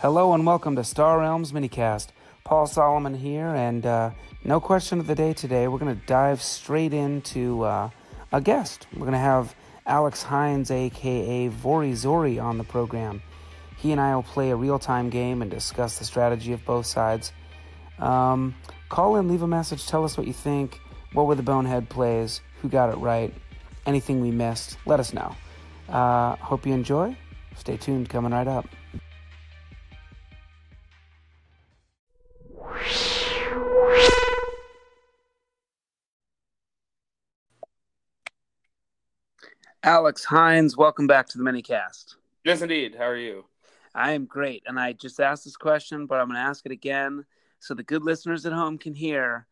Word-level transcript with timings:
Hello 0.00 0.32
and 0.32 0.46
welcome 0.46 0.76
to 0.76 0.82
Star 0.82 1.18
Realms 1.18 1.52
Minicast. 1.52 2.06
Paul 2.42 2.66
Solomon 2.66 3.12
here, 3.12 3.48
and 3.48 3.84
uh, 3.84 4.12
no 4.42 4.58
question 4.58 4.98
of 4.98 5.06
the 5.06 5.14
day 5.14 5.34
today. 5.34 5.68
We're 5.68 5.78
going 5.78 5.94
to 5.94 6.06
dive 6.06 6.40
straight 6.40 6.94
into 6.94 7.64
uh, 7.64 7.90
a 8.32 8.40
guest. 8.40 8.86
We're 8.94 9.00
going 9.00 9.12
to 9.12 9.18
have 9.18 9.54
Alex 9.84 10.22
Hines, 10.22 10.70
aka 10.70 11.50
Vorizori, 11.50 12.42
on 12.42 12.56
the 12.56 12.64
program. 12.64 13.20
He 13.76 13.92
and 13.92 14.00
I 14.00 14.14
will 14.14 14.22
play 14.22 14.48
a 14.52 14.56
real 14.56 14.78
time 14.78 15.10
game 15.10 15.42
and 15.42 15.50
discuss 15.50 15.98
the 15.98 16.06
strategy 16.06 16.54
of 16.54 16.64
both 16.64 16.86
sides. 16.86 17.34
Um, 17.98 18.54
call 18.88 19.16
in, 19.16 19.28
leave 19.28 19.42
a 19.42 19.46
message, 19.46 19.86
tell 19.86 20.06
us 20.06 20.16
what 20.16 20.26
you 20.26 20.32
think. 20.32 20.80
What 21.12 21.26
were 21.26 21.34
the 21.34 21.42
bonehead 21.42 21.90
plays? 21.90 22.40
Who 22.62 22.70
got 22.70 22.88
it 22.88 22.96
right? 22.96 23.34
Anything 23.84 24.22
we 24.22 24.30
missed? 24.30 24.78
Let 24.86 24.98
us 24.98 25.12
know. 25.12 25.36
Uh, 25.90 26.36
hope 26.36 26.64
you 26.64 26.72
enjoy. 26.72 27.14
Stay 27.58 27.76
tuned, 27.76 28.08
coming 28.08 28.32
right 28.32 28.48
up. 28.48 28.66
Alex 39.82 40.24
Hines, 40.24 40.76
welcome 40.76 41.06
back 41.06 41.28
to 41.28 41.38
the 41.38 41.44
minicast. 41.44 42.16
Yes, 42.44 42.60
indeed. 42.60 42.94
How 42.96 43.04
are 43.04 43.16
you? 43.16 43.46
I 43.94 44.12
am 44.12 44.26
great, 44.26 44.62
and 44.66 44.78
I 44.78 44.92
just 44.92 45.20
asked 45.20 45.44
this 45.44 45.56
question, 45.56 46.06
but 46.06 46.20
I'm 46.20 46.26
going 46.28 46.36
to 46.36 46.46
ask 46.46 46.64
it 46.66 46.72
again 46.72 47.24
so 47.60 47.74
the 47.74 47.82
good 47.82 48.04
listeners 48.04 48.44
at 48.44 48.52
home 48.52 48.76
can 48.78 48.94
hear. 48.94 49.46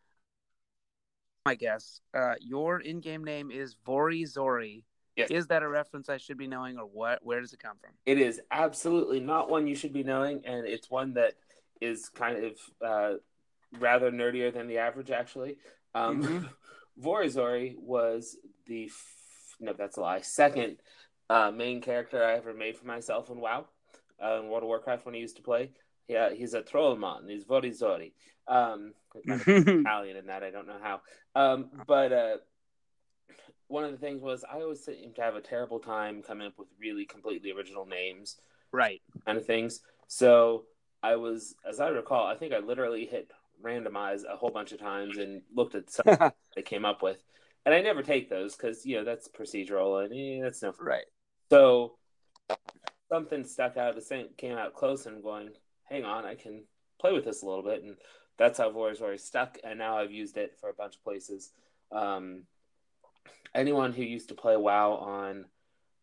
I 1.46 1.54
guess 1.54 2.00
uh, 2.14 2.34
your 2.40 2.78
in-game 2.80 3.24
name 3.24 3.50
is 3.50 3.74
Vorizori. 3.86 4.82
Yes. 5.16 5.30
Is 5.30 5.46
that 5.46 5.62
a 5.62 5.68
reference 5.68 6.10
I 6.10 6.18
should 6.18 6.36
be 6.36 6.46
knowing, 6.46 6.78
or 6.78 6.84
what? 6.84 7.24
Where 7.24 7.40
does 7.40 7.54
it 7.54 7.58
come 7.58 7.78
from? 7.80 7.90
It 8.04 8.18
is 8.18 8.40
absolutely 8.50 9.20
not 9.20 9.48
one 9.48 9.66
you 9.66 9.74
should 9.74 9.94
be 9.94 10.02
knowing, 10.04 10.42
and 10.44 10.66
it's 10.66 10.90
one 10.90 11.14
that 11.14 11.34
is 11.80 12.10
kind 12.10 12.44
of 12.44 12.52
uh, 12.86 13.14
rather 13.80 14.10
nerdier 14.10 14.52
than 14.52 14.68
the 14.68 14.76
average, 14.78 15.10
actually. 15.10 15.56
Um, 15.94 16.22
Mhm. 16.22 16.48
Vorizori 17.02 17.76
was 17.78 18.36
the 18.66 18.90
no, 19.60 19.72
that's 19.72 19.96
a 19.96 20.00
lie. 20.00 20.20
Second 20.20 20.76
uh, 21.30 21.50
main 21.50 21.80
character 21.80 22.22
I 22.22 22.34
ever 22.34 22.54
made 22.54 22.76
for 22.76 22.86
myself 22.86 23.30
in 23.30 23.40
WoW, 23.40 23.66
uh, 24.22 24.40
in 24.40 24.48
World 24.48 24.62
of 24.62 24.68
Warcraft 24.68 25.06
when 25.06 25.14
I 25.14 25.18
used 25.18 25.36
to 25.36 25.42
play. 25.42 25.70
Yeah, 26.08 26.32
he's 26.32 26.54
a 26.54 26.62
Trollman. 26.62 27.28
He's 27.28 27.44
Vorizori. 27.44 28.12
Um, 28.46 28.94
kind 29.26 29.40
of 29.40 29.48
Italian 29.68 30.16
in 30.16 30.26
that 30.26 30.42
I 30.42 30.50
don't 30.50 30.66
know 30.66 30.80
how. 30.82 31.00
Um, 31.34 31.70
but 31.86 32.12
uh, 32.12 32.36
one 33.68 33.84
of 33.84 33.92
the 33.92 33.98
things 33.98 34.22
was 34.22 34.44
I 34.50 34.60
always 34.60 34.84
seem 34.84 35.12
to 35.14 35.22
have 35.22 35.36
a 35.36 35.40
terrible 35.40 35.78
time 35.78 36.22
coming 36.22 36.46
up 36.46 36.58
with 36.58 36.68
really 36.80 37.04
completely 37.04 37.52
original 37.52 37.84
names 37.84 38.36
right. 38.72 39.00
kind 39.26 39.38
of 39.38 39.46
things. 39.46 39.80
So 40.06 40.64
I 41.02 41.16
was, 41.16 41.54
as 41.68 41.80
I 41.80 41.88
recall, 41.88 42.26
I 42.26 42.34
think 42.34 42.52
I 42.54 42.58
literally 42.58 43.06
hit 43.06 43.30
randomize 43.62 44.22
a 44.24 44.36
whole 44.36 44.50
bunch 44.50 44.72
of 44.72 44.80
times 44.80 45.18
and 45.18 45.42
looked 45.54 45.74
at 45.74 45.90
some 45.90 46.04
they 46.56 46.62
came 46.62 46.84
up 46.84 47.02
with, 47.02 47.22
and 47.68 47.74
I 47.74 47.82
never 47.82 48.02
take 48.02 48.30
those 48.30 48.56
because 48.56 48.86
you 48.86 48.96
know 48.96 49.04
that's 49.04 49.28
procedural 49.28 50.02
and 50.02 50.10
eh, 50.10 50.42
that's 50.42 50.62
no. 50.62 50.72
right. 50.80 51.04
So 51.50 51.98
something 53.10 53.44
stuck 53.44 53.76
out. 53.76 53.90
Of 53.90 53.96
the 53.96 54.00
same 54.00 54.28
came 54.38 54.56
out 54.56 54.72
close 54.72 55.04
and 55.04 55.16
I'm 55.16 55.22
going, 55.22 55.50
hang 55.84 56.06
on, 56.06 56.24
I 56.24 56.34
can 56.34 56.64
play 56.98 57.12
with 57.12 57.26
this 57.26 57.42
a 57.42 57.46
little 57.46 57.62
bit, 57.62 57.82
and 57.82 57.96
that's 58.38 58.56
how 58.56 58.70
Vorizori 58.70 59.20
stuck. 59.20 59.58
And 59.62 59.78
now 59.78 59.98
I've 59.98 60.12
used 60.12 60.38
it 60.38 60.56
for 60.58 60.70
a 60.70 60.72
bunch 60.72 60.94
of 60.94 61.04
places. 61.04 61.50
Um, 61.92 62.44
anyone 63.54 63.92
who 63.92 64.02
used 64.02 64.30
to 64.30 64.34
play 64.34 64.56
WoW 64.56 64.92
on, 64.92 65.44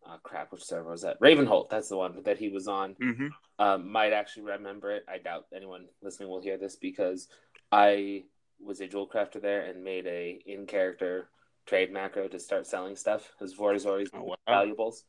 uh, 0.08 0.18
crap, 0.22 0.52
which 0.52 0.64
server 0.64 0.92
was 0.92 1.02
that? 1.02 1.20
Ravenholdt. 1.20 1.72
That's 1.72 1.90
the 1.90 1.98
one 1.98 2.22
that 2.26 2.38
he 2.38 2.50
was 2.50 2.68
on. 2.68 2.94
Mm-hmm. 3.02 3.28
Um, 3.58 3.92
might 3.92 4.14
actually 4.14 4.44
remember 4.44 4.92
it. 4.92 5.04
I 5.10 5.18
doubt 5.18 5.48
anyone 5.56 5.88
listening 6.04 6.30
will 6.30 6.44
hear 6.44 6.60
this 6.60 6.76
because 6.76 7.28
I 7.72 8.26
was 8.64 8.82
a 8.82 8.88
jewel 8.88 9.10
crafter 9.10 9.42
there 9.42 9.62
and 9.62 9.84
made 9.84 10.06
a 10.06 10.40
in 10.46 10.68
character 10.68 11.30
trade 11.66 11.92
macro 11.92 12.28
to 12.28 12.40
start 12.40 12.68
selling 12.68 12.96
stuff 12.96 13.32
as 13.42 13.54
Vorizori's 13.54 14.10
Oh, 14.14 14.24
wow. 14.24 14.36
valuables. 14.48 15.04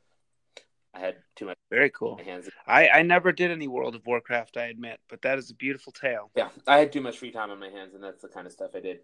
I 0.95 1.01
had 1.01 1.17
too 1.35 1.47
much 1.47 1.57
Very 1.71 1.91
cool. 1.91 2.17
my 2.17 2.23
hands. 2.23 2.49
I, 2.67 2.89
I 2.89 3.03
never 3.03 3.33
did 3.33 3.51
any 3.51 3.69
World 3.69 3.95
of 3.95 4.07
Warcraft, 4.07 4.57
I 4.57 4.67
admit, 4.67 4.99
but 5.11 5.21
that 5.23 5.39
is 5.39 5.51
a 5.51 5.55
beautiful 5.55 5.93
tale. 5.93 6.31
Yeah, 6.35 6.49
I 6.67 6.79
had 6.79 6.93
too 6.93 7.03
much 7.03 7.19
free 7.19 7.31
time 7.33 7.51
on 7.51 7.61
my 7.61 7.69
hands, 7.69 7.95
and 7.95 8.03
that's 8.03 8.23
the 8.23 8.29
kind 8.29 8.47
of 8.47 8.53
stuff 8.53 8.71
I 8.75 8.81
did. 8.81 9.01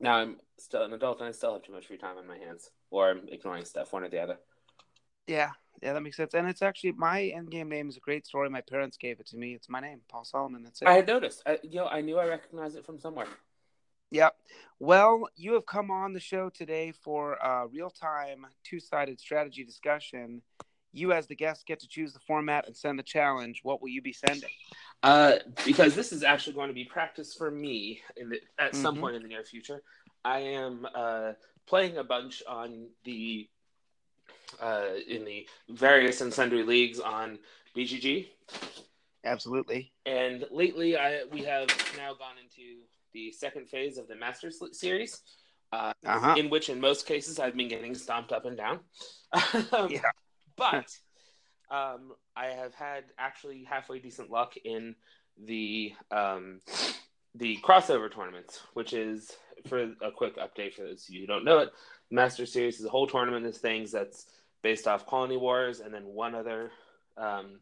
Now 0.00 0.16
I'm 0.16 0.38
still 0.58 0.82
an 0.82 0.92
adult, 0.92 1.20
and 1.20 1.28
I 1.28 1.32
still 1.32 1.52
have 1.52 1.62
too 1.62 1.72
much 1.72 1.86
free 1.86 1.98
time 1.98 2.16
on 2.18 2.26
my 2.26 2.38
hands, 2.38 2.70
or 2.90 3.10
I'm 3.10 3.28
ignoring 3.28 3.64
stuff, 3.64 3.92
one 3.92 4.02
or 4.02 4.08
the 4.08 4.20
other. 4.20 4.38
Yeah, 5.26 5.50
yeah, 5.82 5.92
that 5.92 6.00
makes 6.02 6.16
sense. 6.16 6.34
And 6.34 6.48
it's 6.48 6.62
actually 6.62 6.92
my 6.92 7.18
in-game 7.18 7.68
name 7.68 7.88
is 7.88 7.96
a 7.96 8.00
great 8.00 8.26
story. 8.26 8.50
My 8.50 8.62
parents 8.62 8.96
gave 8.96 9.20
it 9.20 9.26
to 9.26 9.36
me. 9.36 9.54
It's 9.54 9.68
my 9.68 9.80
name, 9.80 10.00
Paul 10.08 10.24
Solomon. 10.24 10.62
That's 10.64 10.82
it. 10.82 10.88
I 10.88 10.94
had 10.94 11.06
noticed. 11.06 11.42
I, 11.46 11.58
you 11.62 11.76
know, 11.76 11.86
I 11.86 12.00
knew 12.00 12.18
I 12.18 12.26
recognized 12.26 12.76
it 12.76 12.84
from 12.84 12.98
somewhere. 12.98 13.28
Yep. 14.10 14.34
Well, 14.80 15.28
you 15.36 15.54
have 15.54 15.66
come 15.66 15.90
on 15.90 16.12
the 16.12 16.20
show 16.20 16.48
today 16.50 16.92
for 16.92 17.34
a 17.34 17.66
real-time 17.68 18.46
two-sided 18.64 19.20
strategy 19.20 19.62
discussion. 19.64 20.42
You, 20.92 21.12
as 21.12 21.28
the 21.28 21.36
guest, 21.36 21.66
get 21.66 21.78
to 21.80 21.88
choose 21.88 22.12
the 22.12 22.18
format 22.20 22.66
and 22.66 22.76
send 22.76 22.98
the 22.98 23.04
challenge. 23.04 23.60
What 23.62 23.80
will 23.80 23.90
you 23.90 24.02
be 24.02 24.12
sending? 24.12 24.48
Uh, 25.02 25.36
because 25.64 25.94
this 25.94 26.12
is 26.12 26.24
actually 26.24 26.54
going 26.54 26.68
to 26.68 26.74
be 26.74 26.84
practice 26.84 27.34
for 27.34 27.50
me 27.50 28.00
in 28.16 28.30
the, 28.30 28.40
at 28.58 28.74
some 28.74 28.96
Mhm. 28.96 29.00
point 29.00 29.16
in 29.16 29.22
the 29.22 29.28
near 29.28 29.44
future. 29.44 29.82
I 30.24 30.40
am 30.40 30.86
uh, 30.94 31.34
playing 31.66 31.96
a 31.98 32.04
bunch 32.04 32.42
on 32.48 32.88
the 33.04 33.48
uh, 34.60 34.94
in 35.06 35.24
the 35.24 35.48
various 35.68 36.20
and 36.20 36.34
sundry 36.34 36.64
leagues 36.64 36.98
on 36.98 37.38
BGG, 37.74 38.28
Absolutely. 39.24 39.92
and 40.04 40.44
lately 40.50 40.96
I 40.98 41.24
we 41.30 41.42
have 41.44 41.68
now 41.96 42.12
gone 42.14 42.36
into 42.42 42.82
the 43.12 43.32
second 43.32 43.68
phase 43.68 43.98
of 43.98 44.08
the 44.08 44.16
Masters 44.16 44.60
series. 44.72 45.22
Uh, 45.72 45.92
Uh-huh. 46.04 46.34
in 46.36 46.50
which, 46.50 46.68
in 46.68 46.80
most 46.80 47.06
cases, 47.06 47.38
I've 47.38 47.56
been 47.56 47.68
getting 47.68 47.94
stomped 47.94 48.32
up 48.32 48.44
and 48.44 48.56
down. 48.56 48.80
Um, 49.72 49.88
Yeah. 49.90 50.10
But 50.56 50.90
um, 51.70 52.12
I 52.36 52.46
have 52.46 52.74
had 52.74 53.04
actually 53.18 53.62
halfway 53.64 54.00
decent 54.00 54.30
luck 54.30 54.56
in 54.64 54.96
the 55.38 55.94
um, 56.10 56.60
the 57.36 57.58
crossover 57.62 58.12
tournaments, 58.12 58.60
which 58.74 58.92
is 58.92 59.30
for 59.68 59.78
a 60.02 60.10
quick 60.10 60.36
update 60.36 60.74
for 60.74 60.82
those 60.82 61.08
of 61.08 61.14
you 61.14 61.20
who 61.20 61.26
don't 61.28 61.44
know 61.44 61.58
it. 61.60 61.70
Master 62.10 62.44
Series 62.44 62.80
is 62.80 62.86
a 62.86 62.90
whole 62.90 63.06
tournament 63.06 63.46
of 63.46 63.56
things 63.56 63.92
that's 63.92 64.26
based 64.62 64.88
off 64.88 65.06
Colony 65.06 65.36
Wars, 65.36 65.78
and 65.78 65.94
then 65.94 66.04
one 66.06 66.34
other 66.34 66.72
um, 67.16 67.60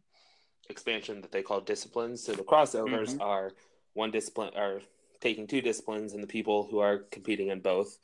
expansion 0.70 1.20
that 1.20 1.30
they 1.30 1.42
call 1.42 1.60
disciplines. 1.60 2.24
So 2.24 2.32
the 2.32 2.42
crossovers 2.42 3.14
Mhm. 3.16 3.20
are 3.20 3.52
one 3.92 4.10
discipline 4.10 4.54
are 4.56 4.80
taking 5.20 5.46
two 5.46 5.60
disciplines 5.60 6.12
and 6.12 6.22
the 6.22 6.26
people 6.28 6.66
who 6.70 6.78
are 6.78 6.98
competing 7.10 7.48
in 7.48 7.60
both 7.60 7.98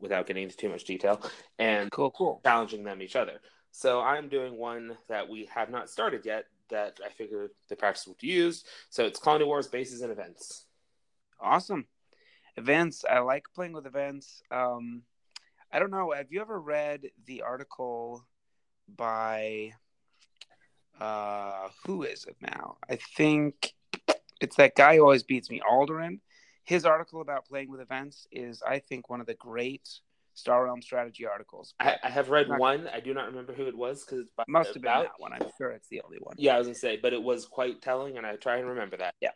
without 0.00 0.26
getting 0.26 0.44
into 0.44 0.56
too 0.56 0.68
much 0.68 0.84
detail 0.84 1.20
and 1.58 1.90
Cool, 1.90 2.10
cool. 2.10 2.40
challenging 2.44 2.84
them 2.84 3.02
each 3.02 3.16
other. 3.16 3.40
So 3.72 4.00
I'm 4.00 4.28
doing 4.28 4.56
one 4.56 4.96
that 5.08 5.28
we 5.28 5.48
have 5.54 5.70
not 5.70 5.90
started 5.90 6.24
yet 6.24 6.44
that 6.70 6.98
I 7.04 7.10
figured 7.10 7.50
the 7.68 7.76
practice 7.76 8.06
would 8.06 8.22
use. 8.22 8.64
So 8.90 9.04
it's 9.04 9.18
Colony 9.18 9.44
Wars 9.44 9.68
bases 9.68 10.02
and 10.02 10.12
events. 10.12 10.66
Awesome. 11.40 11.86
Events. 12.56 13.04
I 13.08 13.20
like 13.20 13.44
playing 13.54 13.72
with 13.72 13.86
events. 13.86 14.42
Um, 14.50 15.02
I 15.72 15.78
don't 15.78 15.90
know. 15.90 16.12
Have 16.16 16.26
you 16.30 16.40
ever 16.40 16.60
read 16.60 17.10
the 17.26 17.42
article 17.42 18.26
by 18.96 19.72
uh, 21.00 21.68
who 21.84 22.02
is 22.02 22.24
it 22.24 22.36
now? 22.40 22.78
I 22.88 22.98
think 23.16 23.74
it's 24.40 24.56
that 24.56 24.74
guy 24.74 24.96
who 24.96 25.02
always 25.02 25.22
beats 25.22 25.50
me, 25.50 25.60
Alderin. 25.68 26.20
His 26.68 26.84
article 26.84 27.22
about 27.22 27.46
playing 27.46 27.70
with 27.70 27.80
events 27.80 28.26
is, 28.30 28.62
I 28.62 28.78
think, 28.78 29.08
one 29.08 29.22
of 29.22 29.26
the 29.26 29.32
great 29.32 29.88
Star 30.34 30.66
Realm 30.66 30.82
strategy 30.82 31.24
articles. 31.26 31.72
I, 31.80 31.96
I 32.04 32.10
have 32.10 32.28
read 32.28 32.46
Not- 32.50 32.60
one. 32.60 32.86
I 32.88 33.00
do 33.00 33.14
not 33.14 33.24
remember 33.24 33.54
who 33.54 33.66
it 33.66 33.74
was 33.74 34.04
because 34.04 34.18
it's 34.20 34.30
by- 34.36 34.44
Must 34.48 34.74
have 34.74 34.82
been 34.82 34.92
about- 34.92 35.04
that 35.04 35.12
one. 35.18 35.32
I'm 35.32 35.48
sure 35.56 35.70
it's 35.70 35.88
the 35.88 36.02
only 36.02 36.18
one. 36.20 36.34
Yeah, 36.36 36.56
I 36.56 36.58
was 36.58 36.66
gonna 36.66 36.74
say, 36.74 36.98
but 36.98 37.14
it 37.14 37.22
was 37.22 37.46
quite 37.46 37.80
telling, 37.80 38.18
and 38.18 38.26
I 38.26 38.36
try 38.36 38.58
and 38.58 38.68
remember 38.68 38.98
that. 38.98 39.14
Yeah, 39.22 39.30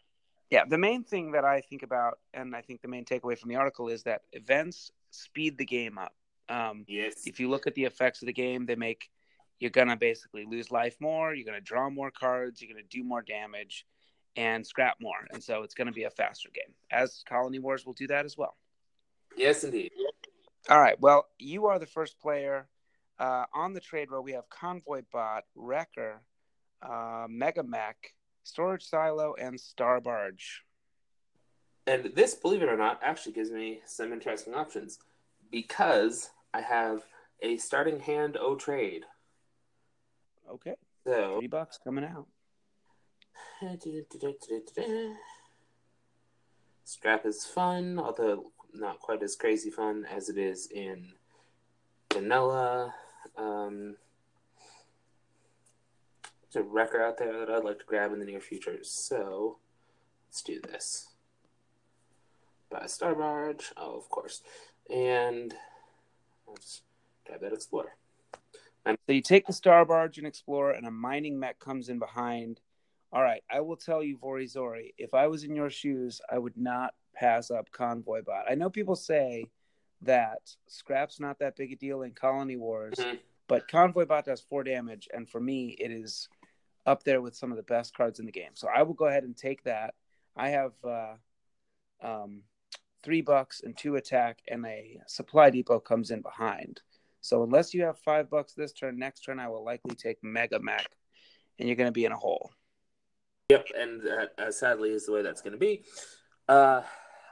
yeah, 0.50 0.67
the 0.67 0.76
main 0.76 1.05
thing 1.05 1.32
that 1.32 1.46
I 1.46 1.62
think 1.62 1.82
about, 1.82 2.19
and 2.34 2.55
I 2.55 2.61
think 2.61 2.82
the 2.82 2.88
main 2.88 3.06
takeaway 3.06 3.38
from 3.38 3.49
the 3.49 3.56
article 3.56 3.88
is 3.88 4.02
that 4.02 4.20
events 4.35 4.90
speed 5.11 5.56
the 5.56 5.64
game 5.64 5.96
up. 5.96 6.14
Um, 6.50 6.85
Yes. 6.87 7.26
if 7.26 7.40
you 7.40 7.49
look 7.49 7.67
at 7.67 7.75
the 7.75 7.85
effects 7.87 8.20
of 8.20 8.26
the 8.26 8.32
game, 8.35 8.67
they 8.67 8.76
make 8.76 9.11
you're 9.58 9.70
gonna 9.70 9.96
basically 9.96 10.44
lose 10.44 10.70
life 10.70 10.96
more, 11.00 11.32
you're 11.35 11.46
gonna 11.46 11.62
draw 11.62 11.88
more 11.88 12.11
cards, 12.11 12.61
you're 12.61 12.70
gonna 12.70 12.87
do 12.90 13.02
more 13.02 13.23
damage, 13.23 13.87
and 14.37 14.67
scrap 14.67 14.96
more, 15.00 15.26
and 15.32 15.43
so 15.43 15.62
it's 15.62 15.75
gonna 15.75 15.93
be 15.93 16.05
a 16.05 16.11
faster 16.11 16.49
game. 16.55 16.75
As 16.90 17.23
Colony 17.29 17.58
Wars 17.58 17.84
will 17.84 17.93
do 17.93 18.06
that 18.08 18.25
as 18.25 18.37
well. 18.37 18.56
Yes, 19.37 19.64
indeed. 19.64 19.93
All 20.69 20.81
right, 20.81 20.99
well, 21.00 21.26
you 21.38 21.67
are 21.67 21.79
the 21.79 21.87
first 21.87 22.20
player 22.20 22.69
uh, 23.19 23.44
on 23.55 23.73
the 23.73 23.81
trade 23.81 24.11
row. 24.11 24.20
We 24.20 24.32
have 24.32 24.49
Convoy 24.49 25.02
Bot, 25.12 25.44
Wrecker, 25.55 26.23
uh, 26.82 27.26
Mega 27.29 27.62
Mech, 27.62 27.96
Storage 28.44 28.84
Silo, 28.84 29.34
and 29.38 29.58
Star 29.58 30.00
Barge. 30.00 30.62
And 31.87 32.12
this, 32.14 32.35
believe 32.35 32.62
it 32.62 32.69
or 32.69 32.76
not, 32.76 33.00
actually 33.02 33.32
gives 33.32 33.50
me 33.50 33.81
some 33.87 34.12
interesting 34.12 34.55
options 34.55 34.99
because 35.50 36.31
I 36.55 36.61
have 36.61 37.02
a 37.40 37.56
starting 37.56 37.99
hand 37.99 38.37
O 38.40 38.55
trade. 38.55 39.05
Okay, 40.50 40.75
So 41.05 41.38
three 41.38 41.49
bucks 41.49 41.78
coming 41.82 42.05
out. 42.05 42.26
Scrap 46.84 47.26
is 47.26 47.46
fun, 47.46 47.99
although 47.99 48.52
not 48.75 49.00
quite 49.00 49.23
as 49.23 49.37
crazy 49.37 49.70
fun 49.70 50.06
as 50.11 50.29
it 50.29 50.38
is 50.38 50.70
in 50.70 51.12
vanilla. 52.12 52.94
Um, 53.37 53.96
there's 56.52 56.64
a 56.64 56.69
wrecker 56.69 57.02
out 57.02 57.19
there 57.19 57.38
that 57.38 57.50
I'd 57.50 57.64
like 57.64 57.79
to 57.79 57.84
grab 57.84 58.12
in 58.12 58.19
the 58.19 58.25
near 58.25 58.40
future, 58.40 58.79
so 58.82 59.58
let's 60.28 60.43
do 60.43 60.61
this. 60.61 61.08
Buy 62.70 62.82
a 62.85 62.88
star 62.88 63.14
barge, 63.14 63.73
oh, 63.76 63.96
of 63.96 64.08
course, 64.08 64.43
and 64.90 65.55
let's 66.49 66.82
grab 67.26 67.40
that 67.40 67.52
explorer. 67.52 67.96
So 68.87 68.96
you 69.08 69.23
take 69.23 69.46
the 69.46 69.52
star 69.52 69.85
barge 69.85 70.19
and 70.19 70.26
explorer, 70.26 70.73
and 70.73 70.87
a 70.87 70.90
mining 70.90 71.38
mech 71.38 71.58
comes 71.58 71.88
in 71.88 71.99
behind. 71.99 72.61
All 73.12 73.23
right, 73.23 73.43
I 73.50 73.61
will 73.61 73.76
tell 73.76 74.03
you, 74.03 74.17
Vorizori, 74.17 74.94
if 74.97 75.12
I 75.12 75.26
was 75.26 75.44
in 75.44 75.55
your 75.55 75.69
shoes, 75.69 76.20
I 76.31 76.38
would 76.38 76.56
not 76.56 76.94
pass 77.14 77.50
up 77.50 77.70
Convoy 77.70 78.23
Bot. 78.23 78.47
I 78.49 78.55
know 78.55 78.70
people 78.70 78.97
say 78.97 79.50
that 80.00 80.41
scrap's 80.67 81.20
not 81.20 81.38
that 81.41 81.56
big 81.56 81.73
a 81.73 81.76
deal 81.76 82.03
in 82.03 82.12
Colony 82.12 82.56
Wars, 82.56 82.94
Mhm. 82.97 83.20
but 83.49 83.69
Convoy 83.69 84.06
Bot 84.06 84.25
does 84.25 84.41
four 84.41 84.64
damage, 84.64 85.09
and 85.12 85.29
for 85.29 85.41
me, 85.41 85.76
it 85.79 85.91
is 85.91 86.29
up 86.87 87.05
there 87.05 87.20
with 87.20 87.37
some 87.37 87.50
of 87.50 87.59
the 87.59 87.62
best 87.62 87.94
cards 87.94 88.19
in 88.19 88.25
the 88.25 88.32
game. 88.32 88.55
So 88.55 88.67
I 88.69 88.82
will 88.82 88.94
go 88.94 89.05
ahead 89.05 89.25
and 89.25 89.37
take 89.37 89.62
that. 89.64 89.94
I 90.35 90.49
have 90.49 90.73
uh, 90.82 91.17
um, 92.00 92.44
three 93.03 93.20
bucks 93.20 93.61
and 93.62 93.76
two 93.76 93.97
attack, 93.97 94.41
and 94.49 94.64
a 94.64 95.03
supply 95.06 95.50
depot 95.50 95.81
comes 95.81 96.11
in 96.11 96.23
behind. 96.23 96.81
So 97.20 97.43
unless 97.44 97.75
you 97.75 97.85
have 97.85 97.99
five 97.99 98.31
bucks 98.31 98.55
this 98.55 98.73
turn, 98.73 98.99
next 98.99 99.20
turn 99.20 99.38
I 99.38 99.49
will 99.49 99.62
likely 99.62 99.94
take 99.94 100.25
Mega 100.25 100.59
Mech, 100.59 100.87
and 101.59 101.69
you're 101.69 101.76
going 101.76 101.88
to 101.88 101.93
be 101.93 102.06
in 102.06 102.12
a 102.12 102.17
hole. 102.17 102.50
Yep, 103.52 103.66
and 103.78 104.02
uh, 104.38 104.50
sadly 104.50 104.90
is 104.90 105.04
the 105.04 105.12
way 105.12 105.20
that's 105.22 105.43
going 105.43 105.52
to 105.52 105.58
be. 105.58 105.84
Uh, 106.49 106.81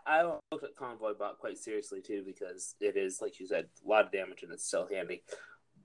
I 0.06 0.22
look 0.52 0.62
at 0.62 0.76
Convoy 0.76 1.14
Bot 1.14 1.38
quite 1.38 1.56
seriously 1.56 2.02
too 2.02 2.22
because 2.26 2.74
it 2.78 2.94
is, 2.96 3.22
like 3.22 3.40
you 3.40 3.46
said, 3.46 3.68
a 3.84 3.88
lot 3.88 4.04
of 4.04 4.12
damage 4.12 4.42
and 4.42 4.52
it's 4.52 4.66
still 4.66 4.86
handy. 4.92 5.22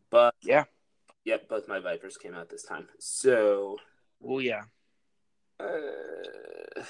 But 0.09 0.35
Yeah. 0.41 0.65
yep, 1.23 1.47
both 1.47 1.69
my 1.69 1.79
Vipers 1.79 2.17
came 2.17 2.33
out 2.35 2.49
this 2.49 2.63
time. 2.63 2.89
So, 2.99 3.77
Oh 4.21 4.39
yeah. 4.39 4.63
uh, 5.59 5.65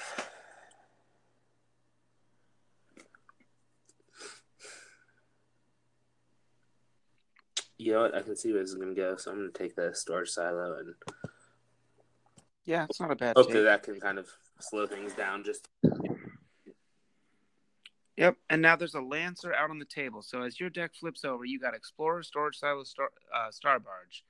you 7.78 7.94
know 7.94 8.02
what? 8.04 8.16
I 8.16 8.22
can 8.22 8.36
see 8.36 8.52
where 8.54 8.62
this 8.62 8.72
is 8.72 8.76
going 8.76 8.96
to 8.96 9.00
go, 9.00 9.18
so 9.18 9.30
I'm 9.32 9.38
going 9.38 9.52
to 9.52 9.58
take 9.58 9.76
the 9.76 9.92
storage 9.94 10.30
silo 10.30 10.78
and 10.80 10.96
Yeah, 12.66 12.86
it's 12.90 13.00
not 13.00 13.12
a 13.12 13.16
bad 13.16 13.36
hopefully 13.36 13.60
take. 13.60 13.66
that 13.66 13.84
can 13.84 14.00
kind 14.00 14.18
of 14.18 14.28
slow 14.60 14.88
things 14.88 15.14
down. 15.14 15.44
Just 15.44 15.68
Yep, 18.18 18.38
and 18.50 18.62
now 18.62 18.78
there's 18.78 18.96
a 18.96 19.02
Lancer 19.02 19.54
out 19.54 19.70
on 19.70 19.78
the 19.78 19.86
table. 19.86 20.22
So 20.22 20.42
as 20.42 20.60
your 20.60 20.70
deck 20.70 20.92
flips 20.96 21.26
over, 21.26 21.44
you 21.44 21.60
got 21.60 21.76
Explorer, 21.76 22.24
Storage 22.24 22.58
Silo, 22.58 22.84
Star, 22.84 23.10
uh, 23.36 23.52
Star 23.52 23.78
Barge. 23.80 24.24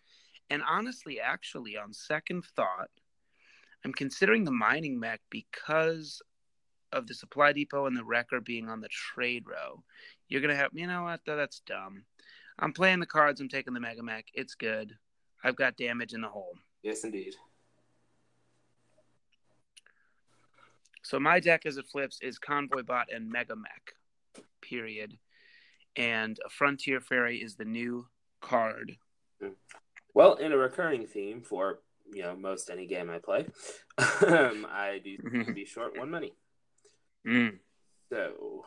And 0.49 0.63
honestly, 0.67 1.19
actually, 1.19 1.77
on 1.77 1.93
second 1.93 2.45
thought, 2.55 2.89
I'm 3.83 3.93
considering 3.93 4.43
the 4.43 4.51
mining 4.51 4.99
mech 4.99 5.21
because 5.29 6.21
of 6.91 7.05
the 7.05 7.13
supply 7.13 7.53
depot 7.53 7.85
and 7.85 7.95
the 7.95 8.03
wrecker 8.03 8.41
being 8.41 8.69
on 8.69 8.81
the 8.81 8.89
trade 8.89 9.43
row. 9.47 9.83
You're 10.29 10.41
gonna 10.41 10.55
have, 10.55 10.71
you 10.73 10.87
know 10.87 11.03
what? 11.03 11.21
Though 11.25 11.35
that's 11.35 11.59
dumb. 11.59 12.05
I'm 12.57 12.73
playing 12.73 12.99
the 12.99 13.05
cards. 13.05 13.39
I'm 13.39 13.49
taking 13.49 13.73
the 13.73 13.79
mega 13.79 14.01
mech. 14.01 14.25
It's 14.33 14.55
good. 14.55 14.93
I've 15.43 15.55
got 15.55 15.77
damage 15.77 16.13
in 16.13 16.21
the 16.21 16.27
hole. 16.27 16.55
yes, 16.81 17.03
indeed. 17.03 17.35
So 21.05 21.19
my 21.19 21.39
deck 21.39 21.67
as 21.67 21.77
it 21.77 21.85
flips 21.85 22.17
is 22.23 22.39
Convoy 22.39 22.81
Bot 22.81 23.09
and 23.13 23.29
Mega 23.29 23.55
Mech, 23.55 23.93
period. 24.59 25.13
And 25.95 26.39
a 26.43 26.49
Frontier 26.49 26.99
Ferry 26.99 27.37
is 27.37 27.55
the 27.55 27.63
new 27.63 28.07
card. 28.41 28.97
Well, 30.15 30.33
in 30.35 30.51
a 30.51 30.57
recurring 30.57 31.05
theme 31.05 31.43
for 31.43 31.81
you 32.11 32.23
know 32.23 32.35
most 32.35 32.71
any 32.71 32.87
game 32.87 33.11
I 33.11 33.19
play, 33.19 33.45
um, 34.27 34.65
I 34.67 34.99
do 35.03 35.53
be 35.53 35.65
short 35.65 35.95
one 35.95 36.09
money. 36.09 36.33
Mm. 37.25 37.59
So 38.11 38.65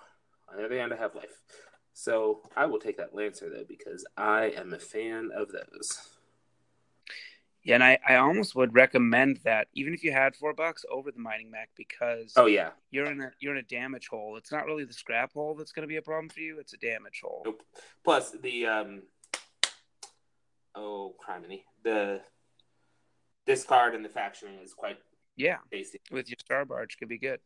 on 0.49 0.59
the 0.59 0.65
other 0.65 0.79
hand, 0.79 0.93
I 0.93 0.97
have 0.97 1.17
life. 1.17 1.43
So 1.93 2.43
I 2.57 2.67
will 2.67 2.79
take 2.79 2.99
that 2.99 3.17
Lancer 3.17 3.51
though 3.51 3.65
because 3.67 4.07
I 4.17 4.53
am 4.57 4.73
a 4.75 4.79
fan 4.79 5.31
of 5.35 5.49
those. 5.51 6.18
Yeah, 7.69 7.75
and 7.75 7.85
I, 7.85 7.99
I 8.09 8.15
almost 8.17 8.55
would 8.55 8.75
recommend 8.75 9.41
that 9.45 9.69
even 9.75 9.93
if 9.93 10.03
you 10.03 10.11
had 10.11 10.35
four 10.35 10.55
bucks 10.55 10.87
over 10.91 11.11
the 11.13 11.19
mining 11.19 11.51
mech 11.51 11.69
because 11.77 12.33
Oh 12.35 12.47
yeah, 12.47 12.71
you're 12.91 13.05
in 13.05 13.21
a 13.21 13.31
you're 13.41 13.53
in 13.53 13.59
a 13.59 13.63
damage 13.69 14.09
hole. 14.09 14.37
It's 14.39 14.51
not 14.51 14.65
really 14.65 14.85
the 14.85 14.95
scrap 14.95 15.35
hole 15.35 15.55
that's 15.55 15.71
going 15.71 15.83
to 15.83 15.87
be 15.87 15.97
a 15.97 16.03
problem 16.03 16.31
for 16.31 16.41
you. 16.41 16.59
It's 16.61 16.73
a 16.73 16.79
damage 16.79 17.21
hole. 17.23 17.43
Nope. 17.45 17.63
Plus 18.05 18.31
the 18.31 18.65
um, 18.65 19.03
oh 20.75 21.15
criminy, 21.23 21.65
the 21.85 22.23
discard 23.45 23.95
and 23.95 24.03
the 24.03 24.09
faction 24.09 24.49
is 24.65 24.73
quite 24.73 24.97
Yeah, 25.37 25.59
basic. 25.71 26.01
with 26.11 26.31
your 26.31 26.37
star 26.41 26.65
barge 26.65 26.97
could 26.99 27.09
be 27.09 27.19
good. 27.19 27.41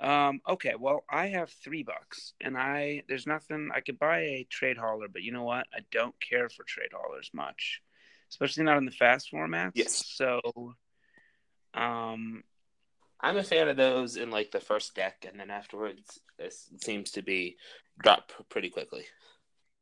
Um, 0.00 0.42
okay, 0.46 0.74
well, 0.78 1.04
I 1.10 1.28
have 1.28 1.50
three 1.50 1.82
bucks, 1.82 2.34
and 2.42 2.58
I 2.58 3.04
there's 3.08 3.26
nothing 3.26 3.70
I 3.74 3.80
could 3.80 3.98
buy 3.98 4.18
a 4.18 4.46
trade 4.50 4.76
hauler, 4.76 5.08
but 5.08 5.22
you 5.22 5.32
know 5.32 5.44
what? 5.44 5.66
I 5.74 5.80
don't 5.90 6.14
care 6.20 6.50
for 6.50 6.62
trade 6.64 6.90
haulers 6.92 7.30
much, 7.32 7.80
especially 8.30 8.64
not 8.64 8.78
in 8.78 8.84
the 8.84 8.90
fast 8.90 9.28
formats. 9.32 9.72
Yes. 9.74 10.04
So, 10.14 10.40
um, 11.74 12.42
I'm 13.20 13.36
a 13.36 13.42
fan 13.42 13.68
of 13.68 13.76
those 13.76 14.16
in 14.16 14.30
like 14.30 14.50
the 14.50 14.60
first 14.60 14.94
deck, 14.94 15.26
and 15.28 15.38
then 15.38 15.50
afterwards 15.50 16.18
it 16.38 16.54
seems 16.82 17.10
to 17.12 17.22
be 17.22 17.56
drop 18.02 18.32
pretty 18.48 18.70
quickly. 18.70 19.04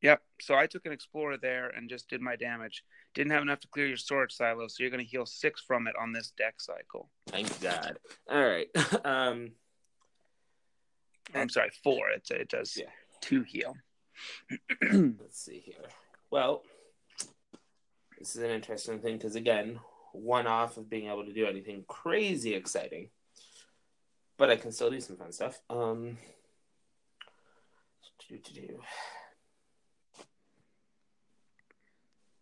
yep. 0.03 0.21
So 0.41 0.55
I 0.55 0.67
took 0.67 0.87
an 0.87 0.93
explorer 0.93 1.37
there 1.41 1.69
and 1.69 1.89
just 1.89 2.09
did 2.09 2.21
my 2.21 2.35
damage. 2.37 2.83
Didn't 3.15 3.33
have 3.33 3.43
enough 3.43 3.61
to 3.61 3.69
clear 3.69 3.87
your 3.87 3.97
storage 3.97 4.33
silo, 4.33 4.67
so 4.69 4.77
you're 4.83 4.91
going 4.91 5.05
to 5.05 5.11
heal 5.11 5.25
six 5.27 5.63
from 5.67 5.87
it 5.87 5.95
on 6.01 6.13
this 6.13 6.33
deck 6.37 6.61
cycle. 6.61 7.11
Thank 7.29 7.61
God. 7.61 7.99
All 8.31 8.45
right. 8.45 8.69
um, 9.05 9.53
I'm 11.35 11.49
sorry, 11.49 11.71
four. 11.83 12.11
It 12.11 12.29
it 12.31 12.49
does 12.49 12.77
Yeah. 12.77 12.91
two 13.21 13.43
heal. 13.43 13.75
let's 14.93 15.41
see 15.41 15.61
here. 15.65 15.89
Well, 16.31 16.63
this 18.19 18.35
is 18.35 18.43
an 18.43 18.51
interesting 18.51 18.99
thing 18.99 19.17
because 19.17 19.37
again, 19.37 19.79
one 20.13 20.47
off 20.47 20.77
of 20.77 20.91
being 20.91 21.09
able 21.09 21.25
to 21.25 21.33
do 21.33 21.47
anything 21.47 21.85
crazy 21.87 22.55
exciting, 22.55 23.11
but 24.37 24.51
I 24.51 24.57
can 24.57 24.73
still 24.73 24.91
do 24.91 25.01
some 25.01 25.17
fun 25.17 25.33
stuff. 25.33 25.61
Um. 25.71 26.19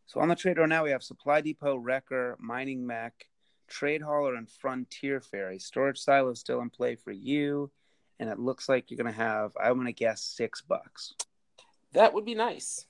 So 0.06 0.20
on 0.20 0.28
the 0.28 0.34
trade 0.34 0.58
row 0.58 0.66
now 0.66 0.82
we 0.82 0.90
have 0.90 1.02
Supply 1.02 1.40
Depot, 1.40 1.76
Wrecker, 1.76 2.36
Mining 2.40 2.84
Mech, 2.86 3.28
Trade 3.68 4.02
Hauler, 4.02 4.34
and 4.34 4.50
Frontier 4.50 5.20
Ferry. 5.20 5.58
Storage 5.58 5.98
Silo 5.98 6.30
is 6.30 6.40
still 6.40 6.60
in 6.60 6.70
play 6.70 6.96
for 6.96 7.12
you, 7.12 7.70
and 8.18 8.28
it 8.30 8.38
looks 8.38 8.68
like 8.68 8.90
you're 8.90 8.98
gonna 8.98 9.12
have 9.12 9.52
I'm 9.62 9.76
gonna 9.76 9.92
guess 9.92 10.22
six 10.22 10.62
bucks. 10.62 11.14
that 11.92 12.14
would 12.14 12.24
be 12.24 12.34
nice, 12.34 12.86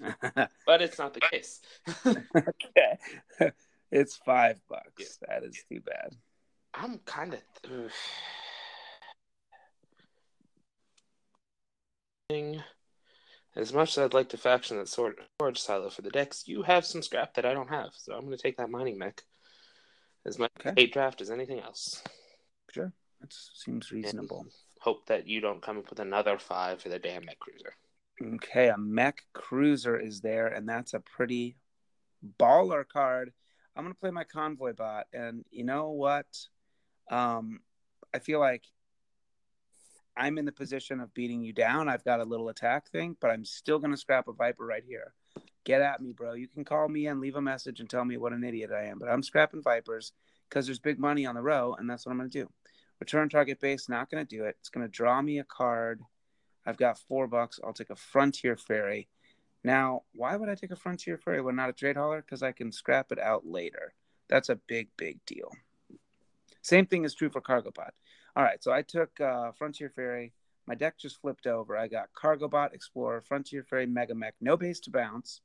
but 0.66 0.82
it's 0.82 0.98
not 0.98 1.14
the 1.14 1.20
case. 1.20 1.60
okay. 2.06 3.52
it's 3.90 4.16
five 4.16 4.60
bucks. 4.68 5.18
That 5.28 5.44
is 5.44 5.62
too 5.68 5.80
bad. 5.80 6.16
I'm 6.74 6.98
kind 7.04 7.34
of. 7.34 7.40
As 13.56 13.72
much 13.72 13.90
as 13.90 14.04
I'd 14.04 14.14
like 14.14 14.28
to 14.30 14.36
faction 14.36 14.78
that 14.78 14.88
sword, 14.88 15.20
storage 15.38 15.58
silo 15.58 15.90
for 15.90 16.02
the 16.02 16.10
decks, 16.10 16.46
you 16.46 16.62
have 16.62 16.86
some 16.86 17.02
scrap 17.02 17.34
that 17.34 17.44
I 17.44 17.52
don't 17.52 17.68
have, 17.68 17.90
so 17.96 18.14
I'm 18.14 18.24
going 18.24 18.36
to 18.36 18.42
take 18.42 18.56
that 18.58 18.70
mining 18.70 18.98
mech 18.98 19.22
as 20.24 20.38
much 20.38 20.52
Okay. 20.60 20.72
hate 20.76 20.92
draft 20.92 21.20
as 21.20 21.30
anything 21.30 21.58
else. 21.60 22.02
Sure, 22.70 22.92
that 23.20 23.32
seems 23.32 23.90
reasonable. 23.90 24.46
Hope 24.80 25.06
that 25.06 25.26
you 25.26 25.40
don't 25.40 25.60
come 25.60 25.78
up 25.78 25.90
with 25.90 25.98
another 25.98 26.38
five 26.38 26.80
for 26.80 26.88
the 26.88 26.98
damn 26.98 27.24
mech 27.24 27.40
cruiser. 27.40 27.74
Okay, 28.22 28.68
a 28.68 28.76
mech 28.76 29.22
cruiser 29.32 29.98
is 29.98 30.20
there, 30.20 30.48
and 30.48 30.68
that's 30.68 30.92
a 30.92 31.00
pretty 31.00 31.56
baller 32.38 32.86
card. 32.86 33.32
I'm 33.74 33.84
gonna 33.84 33.94
play 33.94 34.10
my 34.10 34.24
convoy 34.24 34.74
bot, 34.74 35.06
and 35.12 35.44
you 35.50 35.64
know 35.64 35.90
what? 35.90 36.26
Um, 37.10 37.60
I 38.12 38.18
feel 38.18 38.38
like 38.38 38.64
I'm 40.16 40.36
in 40.36 40.44
the 40.44 40.52
position 40.52 41.00
of 41.00 41.14
beating 41.14 41.42
you 41.42 41.54
down. 41.54 41.88
I've 41.88 42.04
got 42.04 42.20
a 42.20 42.24
little 42.24 42.50
attack 42.50 42.90
thing, 42.90 43.16
but 43.20 43.30
I'm 43.30 43.44
still 43.44 43.78
gonna 43.78 43.96
scrap 43.96 44.28
a 44.28 44.32
viper 44.32 44.66
right 44.66 44.84
here. 44.84 45.14
Get 45.64 45.80
at 45.80 46.02
me, 46.02 46.12
bro. 46.12 46.34
You 46.34 46.48
can 46.48 46.64
call 46.64 46.88
me 46.88 47.06
and 47.06 47.20
leave 47.20 47.36
a 47.36 47.40
message 47.40 47.80
and 47.80 47.88
tell 47.88 48.04
me 48.04 48.18
what 48.18 48.34
an 48.34 48.44
idiot 48.44 48.70
I 48.70 48.84
am, 48.84 48.98
but 48.98 49.08
I'm 49.08 49.22
scrapping 49.22 49.62
vipers 49.62 50.12
because 50.48 50.66
there's 50.66 50.78
big 50.78 50.98
money 50.98 51.24
on 51.24 51.36
the 51.36 51.42
row, 51.42 51.74
and 51.78 51.88
that's 51.88 52.04
what 52.04 52.12
I'm 52.12 52.18
gonna 52.18 52.28
do. 52.28 52.50
Return 52.98 53.30
target 53.30 53.60
base, 53.60 53.88
not 53.88 54.10
gonna 54.10 54.26
do 54.26 54.44
it. 54.44 54.56
It's 54.60 54.68
gonna 54.68 54.88
draw 54.88 55.22
me 55.22 55.38
a 55.38 55.44
card. 55.44 56.02
I've 56.66 56.76
got 56.76 56.98
four 56.98 57.26
bucks. 57.26 57.58
I'll 57.64 57.72
take 57.72 57.90
a 57.90 57.96
Frontier 57.96 58.56
Ferry. 58.56 59.08
Now, 59.62 60.02
why 60.14 60.36
would 60.36 60.48
I 60.48 60.54
take 60.54 60.70
a 60.70 60.76
Frontier 60.76 61.18
Ferry 61.18 61.40
when 61.40 61.56
not 61.56 61.70
a 61.70 61.74
trade 61.74 61.96
hauler? 61.96 62.22
Because 62.22 62.42
I 62.42 62.52
can 62.52 62.72
scrap 62.72 63.12
it 63.12 63.18
out 63.18 63.46
later. 63.46 63.92
That's 64.28 64.48
a 64.48 64.56
big, 64.56 64.88
big 64.96 65.18
deal. 65.26 65.50
Same 66.62 66.86
thing 66.86 67.04
is 67.04 67.14
true 67.14 67.30
for 67.30 67.40
Cargo 67.40 67.70
Pod. 67.70 67.92
All 68.36 68.42
right, 68.42 68.62
so 68.62 68.72
I 68.72 68.82
took 68.82 69.20
uh, 69.20 69.52
Frontier 69.52 69.90
Ferry. 69.94 70.32
My 70.66 70.74
deck 70.74 70.98
just 70.98 71.20
flipped 71.20 71.46
over. 71.46 71.76
I 71.76 71.88
got 71.88 72.12
Cargo 72.14 72.48
Bot, 72.48 72.74
Explorer, 72.74 73.22
Frontier 73.22 73.64
Ferry, 73.64 73.86
Mega 73.86 74.14
Mech, 74.14 74.34
no 74.40 74.56
base 74.56 74.80
to 74.80 74.90
bounce. 74.90 75.40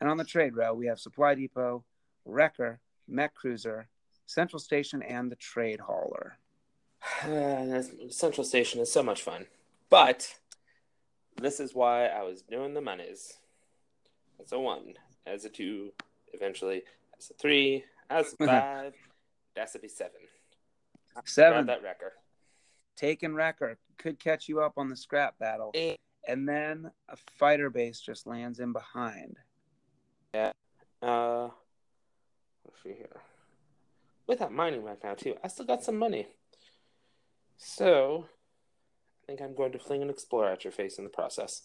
And 0.00 0.08
on 0.08 0.16
the 0.16 0.24
trade 0.24 0.54
row, 0.56 0.72
we 0.74 0.86
have 0.86 1.00
Supply 1.00 1.34
Depot, 1.34 1.84
Wrecker, 2.24 2.80
Mech 3.08 3.34
Cruiser, 3.34 3.88
Central 4.26 4.60
Station, 4.60 5.02
and 5.02 5.30
the 5.30 5.36
Trade 5.36 5.80
Hauler. 5.80 6.38
Central 8.10 8.44
Station 8.44 8.80
is 8.80 8.90
so 8.90 9.02
much 9.02 9.22
fun. 9.22 9.46
But 9.90 10.34
this 11.42 11.60
is 11.60 11.74
why 11.74 12.06
I 12.06 12.22
was 12.22 12.42
doing 12.42 12.74
the 12.74 12.80
monies. 12.80 13.38
As 14.40 14.52
a 14.52 14.58
one, 14.58 14.94
as 15.26 15.44
a 15.44 15.48
two, 15.48 15.92
eventually 16.32 16.82
as 17.18 17.30
a 17.30 17.34
three, 17.34 17.84
as 18.10 18.34
a 18.40 18.46
five, 18.46 18.94
that's 19.54 19.72
to 19.72 19.78
be 19.78 19.88
seven. 19.88 20.20
Seven. 21.24 21.64
Grab 21.64 21.66
that 21.66 21.82
wrecker. 21.82 22.12
Taking 22.96 23.34
Wrecker 23.34 23.78
could 23.98 24.18
catch 24.18 24.48
you 24.48 24.60
up 24.60 24.74
on 24.76 24.88
the 24.88 24.96
scrap 24.96 25.38
battle. 25.38 25.70
Eh. 25.74 25.96
And 26.28 26.48
then 26.48 26.90
a 27.08 27.16
fighter 27.38 27.68
base 27.70 28.00
just 28.00 28.26
lands 28.26 28.60
in 28.60 28.72
behind. 28.72 29.36
Yeah. 30.34 30.52
Uh, 31.02 31.48
let's 32.64 32.82
see 32.82 32.92
here. 32.92 33.20
With 34.26 34.38
that 34.38 34.52
mining 34.52 34.84
right 34.84 35.02
now 35.02 35.14
too, 35.14 35.34
I 35.42 35.48
still 35.48 35.66
got 35.66 35.82
some 35.82 35.98
money. 35.98 36.28
So, 37.56 38.26
think 39.26 39.40
I'm 39.40 39.54
going 39.54 39.72
to 39.72 39.78
fling 39.78 40.02
an 40.02 40.10
explorer 40.10 40.50
at 40.50 40.64
your 40.64 40.72
face 40.72 40.98
in 40.98 41.04
the 41.04 41.10
process. 41.10 41.62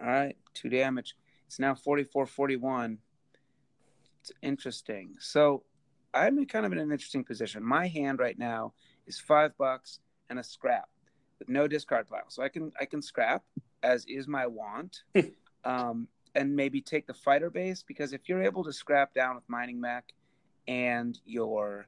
All 0.00 0.06
right, 0.06 0.36
two 0.54 0.68
damage. 0.68 1.14
It's 1.46 1.58
now 1.58 1.74
44 1.74 2.26
41. 2.26 2.98
It's 4.20 4.32
interesting. 4.42 5.14
So, 5.18 5.62
I'm 6.12 6.38
in 6.38 6.46
kind 6.46 6.64
of 6.64 6.72
in 6.72 6.78
an 6.78 6.92
interesting 6.92 7.24
position. 7.24 7.62
My 7.64 7.88
hand 7.88 8.18
right 8.18 8.38
now 8.38 8.72
is 9.06 9.18
five 9.18 9.56
bucks 9.58 9.98
and 10.30 10.38
a 10.38 10.44
scrap 10.44 10.88
with 11.38 11.48
no 11.48 11.66
discard 11.66 12.08
pile. 12.08 12.28
So 12.28 12.42
I 12.42 12.48
can 12.48 12.72
I 12.80 12.84
can 12.84 13.02
scrap 13.02 13.42
as 13.82 14.04
is 14.06 14.26
my 14.28 14.46
want. 14.46 15.02
um, 15.64 16.08
and 16.34 16.54
maybe 16.54 16.80
take 16.80 17.06
the 17.06 17.14
fighter 17.14 17.50
base 17.50 17.84
because 17.86 18.12
if 18.12 18.28
you're 18.28 18.42
able 18.42 18.64
to 18.64 18.72
scrap 18.72 19.14
down 19.14 19.36
with 19.36 19.44
mining 19.48 19.80
mech 19.80 20.12
and 20.66 21.18
your 21.24 21.86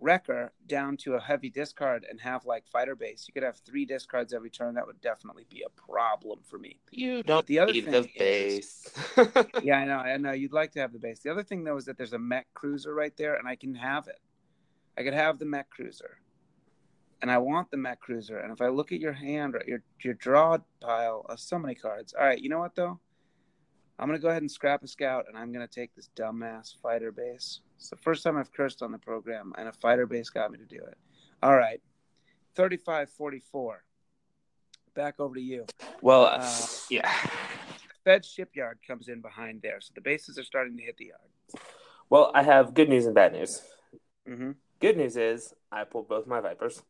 wrecker 0.00 0.52
down 0.66 0.96
to 0.96 1.14
a 1.14 1.20
heavy 1.20 1.50
discard 1.50 2.06
and 2.08 2.20
have 2.20 2.46
like 2.46 2.66
fighter 2.68 2.94
base, 2.94 3.24
you 3.26 3.34
could 3.34 3.42
have 3.42 3.56
three 3.58 3.84
discards 3.84 4.32
every 4.32 4.50
turn. 4.50 4.74
That 4.74 4.86
would 4.86 5.00
definitely 5.00 5.46
be 5.50 5.64
a 5.66 5.70
problem 5.70 6.40
for 6.44 6.58
me. 6.58 6.78
You 6.90 7.22
don't 7.22 7.46
the 7.46 7.58
other 7.58 7.72
need 7.72 7.84
thing 7.84 7.92
the 7.92 7.98
is- 8.00 8.92
base. 9.16 9.44
Yeah, 9.62 9.78
I 9.78 9.84
know, 9.84 9.96
I 9.98 10.16
know. 10.16 10.32
You'd 10.32 10.52
like 10.52 10.72
to 10.72 10.80
have 10.80 10.92
the 10.92 10.98
base. 10.98 11.20
The 11.20 11.30
other 11.30 11.42
thing 11.42 11.64
though 11.64 11.76
is 11.76 11.84
that 11.86 11.96
there's 11.96 12.12
a 12.12 12.18
mech 12.18 12.46
cruiser 12.54 12.94
right 12.94 13.16
there, 13.16 13.34
and 13.36 13.48
I 13.48 13.56
can 13.56 13.74
have 13.74 14.06
it. 14.08 14.20
I 14.96 15.02
could 15.02 15.14
have 15.14 15.38
the 15.38 15.44
mech 15.46 15.70
cruiser, 15.70 16.18
and 17.22 17.30
I 17.30 17.38
want 17.38 17.70
the 17.70 17.76
mech 17.76 18.00
cruiser. 18.00 18.38
And 18.38 18.52
if 18.52 18.60
I 18.60 18.68
look 18.68 18.92
at 18.92 19.00
your 19.00 19.12
hand 19.12 19.54
or 19.54 19.62
your 19.66 19.82
your 20.02 20.14
draw 20.14 20.58
pile 20.80 21.26
of 21.28 21.40
so 21.40 21.58
many 21.58 21.74
cards, 21.74 22.14
all 22.18 22.24
right. 22.24 22.40
You 22.40 22.48
know 22.48 22.58
what 22.60 22.74
though? 22.74 23.00
I'm 23.98 24.06
gonna 24.06 24.18
go 24.18 24.28
ahead 24.28 24.42
and 24.42 24.50
scrap 24.50 24.82
a 24.82 24.88
scout, 24.88 25.24
and 25.28 25.36
I'm 25.36 25.52
gonna 25.52 25.66
take 25.66 25.94
this 25.94 26.08
dumbass 26.16 26.74
fighter 26.80 27.10
base. 27.12 27.60
It's 27.76 27.90
the 27.90 27.96
first 27.96 28.22
time 28.22 28.36
I've 28.36 28.52
cursed 28.52 28.82
on 28.82 28.92
the 28.92 28.98
program, 28.98 29.52
and 29.58 29.68
a 29.68 29.72
fighter 29.72 30.06
base 30.06 30.30
got 30.30 30.50
me 30.52 30.58
to 30.58 30.64
do 30.64 30.76
it. 30.76 30.96
All 31.42 31.56
right, 31.56 31.80
35-44. 32.56 33.76
Back 34.94 35.20
over 35.20 35.34
to 35.34 35.40
you. 35.40 35.66
well, 36.02 36.24
Uh, 36.26 36.56
yeah. 36.90 37.12
Fed 38.04 38.24
Shipyard 38.24 38.78
comes 38.86 39.08
in 39.08 39.20
behind 39.20 39.62
there, 39.62 39.80
so 39.80 39.92
the 39.94 40.00
bases 40.00 40.38
are 40.38 40.44
starting 40.44 40.76
to 40.76 40.82
hit 40.82 40.96
the 40.96 41.06
yard. 41.06 41.62
Well, 42.10 42.30
I 42.34 42.42
have 42.42 42.74
good 42.74 42.88
news 42.88 43.04
and 43.06 43.14
bad 43.14 43.32
news. 43.32 43.62
Mm-hmm. 44.28 44.52
Good 44.80 44.96
news 44.96 45.16
is 45.16 45.52
I 45.70 45.84
pulled 45.84 46.08
both 46.08 46.26
my 46.26 46.40
Vipers. 46.40 46.82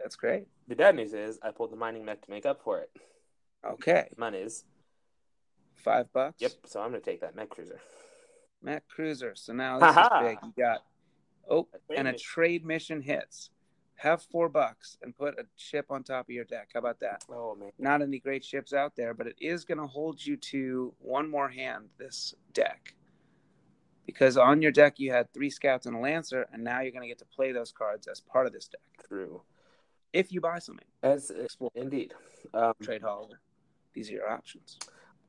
That's 0.00 0.16
great. 0.16 0.46
The 0.68 0.74
bad 0.76 0.96
news 0.96 1.12
is 1.12 1.38
I 1.42 1.50
pulled 1.50 1.70
the 1.70 1.76
mining 1.76 2.04
mech 2.04 2.22
to 2.22 2.30
make 2.30 2.46
up 2.46 2.62
for 2.64 2.78
it. 2.80 2.90
Okay, 3.64 4.08
Monies. 4.16 4.64
Five 5.82 6.12
bucks. 6.12 6.36
Yep. 6.40 6.52
So 6.66 6.80
I'm 6.80 6.92
to 6.92 7.00
take 7.00 7.20
that 7.20 7.34
mech 7.34 7.50
cruiser. 7.50 7.80
Mech 8.62 8.86
Cruiser. 8.88 9.32
So 9.34 9.52
now 9.52 9.78
this 9.78 9.94
Ha-ha. 9.94 10.20
is 10.20 10.28
big. 10.30 10.38
You 10.44 10.64
got 10.64 10.84
oh, 11.50 11.66
A 11.90 11.98
and 11.98 12.08
a 12.08 12.12
trade 12.12 12.20
trade 12.20 12.64
mission 12.64 13.02
hits. 13.02 13.50
Have 13.96 14.22
four 14.22 14.48
bucks 14.48 14.98
and 15.02 15.16
put 15.16 15.38
a 15.38 15.44
ship 15.56 15.86
on 15.90 16.02
top 16.02 16.26
of 16.26 16.30
your 16.30 16.44
deck. 16.44 16.70
How 16.72 16.80
about 16.80 17.00
that? 17.00 17.24
Oh 17.28 17.54
man. 17.54 17.70
Not 17.78 18.02
any 18.02 18.18
great 18.18 18.44
ships 18.44 18.72
out 18.72 18.96
there, 18.96 19.14
but 19.14 19.26
it 19.26 19.36
is 19.40 19.64
to 19.64 19.86
hold 19.86 20.24
you 20.24 20.36
to 20.36 20.92
one 20.98 21.28
more 21.28 21.48
hand. 21.48 21.88
This 21.98 22.34
deck, 22.52 22.94
because 24.06 24.36
on 24.36 24.62
your 24.62 24.72
deck 24.72 24.98
you 24.98 25.12
had 25.12 25.32
three 25.32 25.50
scouts 25.50 25.86
and 25.86 25.96
a 25.96 25.98
lancer, 25.98 26.46
and 26.52 26.64
now 26.64 26.80
you're 26.80 26.92
going 26.92 27.02
to 27.02 27.08
get 27.08 27.18
to 27.18 27.24
play 27.24 27.52
those 27.52 27.72
cards 27.72 28.06
as 28.08 28.20
part 28.20 28.46
of 28.46 28.52
this 28.52 28.68
deck 28.68 28.80
True. 29.08 29.42
if 30.12 30.32
you 30.32 30.40
buy 30.40 30.58
something. 30.58 30.86
As 31.02 31.30
Explore 31.30 31.70
indeed. 31.74 32.14
Um, 32.54 32.72
trade 32.82 33.02
hauler. 33.02 33.40
These 33.94 34.10
are 34.10 34.14
your 34.14 34.30
options. 34.30 34.78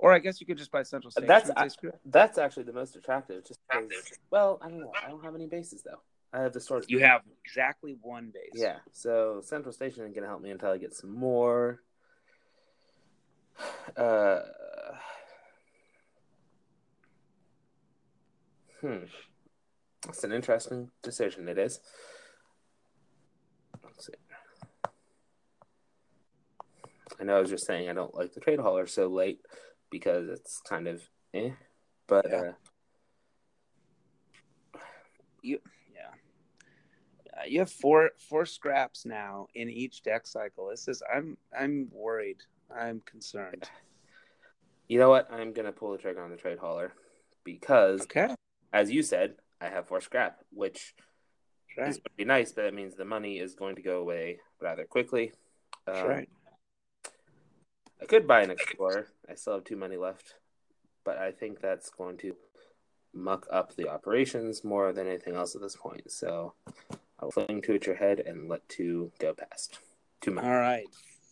Or 0.04 0.12
I 0.12 0.20
guess 0.20 0.42
you 0.42 0.46
could 0.46 0.58
just 0.58 0.70
buy 0.70 0.84
Central 0.84 1.12
Station. 1.12 1.30
That's- 1.30 1.50
and 1.50 1.58
say, 1.58 1.70
screw 1.70 1.92
that's 2.04 2.38
actually 2.38 2.64
the 2.64 2.74
most 2.74 2.98
attractive. 2.98 3.46
Just 3.46 3.62
because, 3.72 3.90
well, 4.30 4.60
I 4.62 4.68
don't 4.68 4.82
know. 4.82 4.92
I 5.02 5.08
don't 5.08 5.24
have 5.24 5.34
any 5.34 5.48
bases 5.48 5.82
though. 5.82 6.02
I 6.34 6.42
have 6.42 6.52
the 6.52 6.60
storage. 6.60 6.86
You 6.90 7.00
have 7.00 7.22
exactly 7.46 7.96
one 8.02 8.30
base. 8.34 8.52
Yeah. 8.54 8.80
So 8.92 9.40
Central 9.42 9.72
Station 9.72 10.04
ain't 10.04 10.14
gonna 10.14 10.28
help 10.28 10.42
me 10.42 10.52
until 10.52 10.72
I 10.72 10.78
get 10.78 10.94
some 10.94 11.18
more. 11.18 11.80
Uh. 13.96 14.42
Hmm. 18.82 19.06
That's 20.06 20.26
an 20.26 20.34
interesting 20.34 20.92
decision. 21.02 21.48
It 21.48 21.58
is. 21.58 21.80
Let's 23.82 24.08
see. 24.08 24.14
I 27.22 27.24
know 27.24 27.38
I 27.38 27.40
was 27.40 27.50
just 27.50 27.66
saying 27.66 27.90
I 27.90 27.94
don't 27.94 28.14
like 28.14 28.34
the 28.34 28.42
trade 28.42 28.60
hauler 28.60 28.86
so 28.88 29.08
late 29.08 29.40
because 29.94 30.28
it's 30.28 30.60
kind 30.68 30.88
of 30.88 31.04
eh, 31.36 31.52
but 32.08 32.26
Yeah. 32.30 32.42
uh, 32.42 32.52
Yeah. 35.44 35.58
Uh, 37.38 37.46
you 37.48 37.60
have 37.60 37.72
four 37.72 38.12
four 38.30 38.46
scraps 38.46 39.06
now 39.06 39.48
in 39.54 39.70
each 39.70 40.02
deck 40.02 40.26
cycle. 40.26 40.70
This 40.70 40.88
is 40.88 41.02
I'm 41.14 41.38
I'm 41.58 41.88
worried. 41.92 42.42
I'm 42.76 43.02
concerned. 43.06 43.70
you 44.88 44.98
know 45.00 45.10
what? 45.10 45.32
I'm 45.32 45.54
gonna 45.54 45.72
pull 45.72 45.92
the 45.92 46.00
trigger 46.00 46.24
on 46.24 46.32
the 46.32 46.38
trade 46.38 46.58
hauler 46.58 46.94
because, 47.44 48.02
Okay. 48.02 48.34
as 48.74 48.90
you 48.92 49.04
said, 49.04 49.36
I 49.62 49.70
have 49.70 49.88
four 49.88 50.02
scrap, 50.02 50.40
which 50.52 50.96
Right. 51.78 51.90
is 51.90 51.98
going 51.98 52.04
to 52.04 52.18
be 52.18 52.26
nice, 52.26 52.52
but 52.52 52.64
that 52.66 52.74
means 52.76 52.96
the 52.96 53.04
money 53.06 53.40
is 53.40 53.56
going 53.56 53.76
to 53.78 53.82
go 53.82 54.00
away 54.00 54.40
rather 54.62 54.86
quickly. 54.86 55.34
That's 55.88 56.00
Um, 56.02 56.08
right. 56.08 56.30
I 58.04 58.06
could 58.06 58.28
buy 58.28 58.42
an 58.42 58.52
explorer. 58.52 59.08
I 59.30 59.36
still 59.36 59.54
have 59.54 59.64
two 59.64 59.78
money 59.78 59.96
left, 59.96 60.36
but 61.06 61.18
I 61.18 61.32
think 61.32 61.62
that's 61.62 61.90
going 61.90 62.18
to 62.18 62.36
muck 63.14 63.48
up 63.50 63.76
the 63.76 63.88
operations 63.88 64.66
more 64.66 64.92
than 64.92 65.08
anything 65.08 65.36
else 65.36 65.56
at 65.56 65.62
this 65.62 65.78
point. 65.78 66.12
So 66.12 66.54
I'll 67.20 67.32
fling 67.32 67.62
two 67.62 67.76
at 67.76 67.86
your 67.86 67.96
head 67.96 68.20
and 68.20 68.50
let 68.50 68.68
two 68.68 69.12
go 69.20 69.34
past. 69.34 69.80
Two 70.20 70.32
money. 70.32 70.48
All 70.48 70.54
right. 70.54 70.86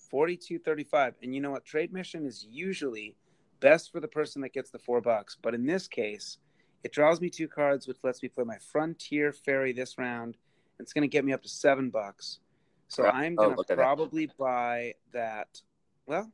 4235. 0.09 1.15
And 1.21 1.35
you 1.35 1.41
know 1.41 1.51
what? 1.51 1.65
Trade 1.65 1.91
mission 1.91 2.25
is 2.25 2.47
usually 2.49 3.17
best 3.59 3.91
for 3.91 3.99
the 3.99 4.07
person 4.07 4.41
that 4.41 4.53
gets 4.53 4.71
the 4.71 4.79
four 4.79 5.01
bucks. 5.01 5.35
But 5.41 5.53
in 5.53 5.65
this 5.65 5.89
case, 5.89 6.37
it 6.85 6.93
draws 6.93 7.19
me 7.19 7.29
two 7.29 7.49
cards, 7.49 7.85
which 7.85 7.97
lets 8.01 8.23
me 8.23 8.29
play 8.29 8.45
my 8.45 8.57
Frontier 8.71 9.33
Ferry 9.33 9.73
this 9.73 9.97
round. 9.97 10.37
It's 10.79 10.93
going 10.93 11.03
to 11.03 11.07
get 11.07 11.25
me 11.25 11.33
up 11.33 11.43
to 11.43 11.49
seven 11.49 11.89
bucks. 11.89 12.39
So 12.87 13.05
I'm 13.05 13.35
oh, 13.37 13.43
going 13.43 13.55
to 13.55 13.61
at 13.61 13.67
that. 13.67 13.77
probably 13.77 14.29
buy 14.37 14.93
that. 15.11 15.61
Well, 16.07 16.31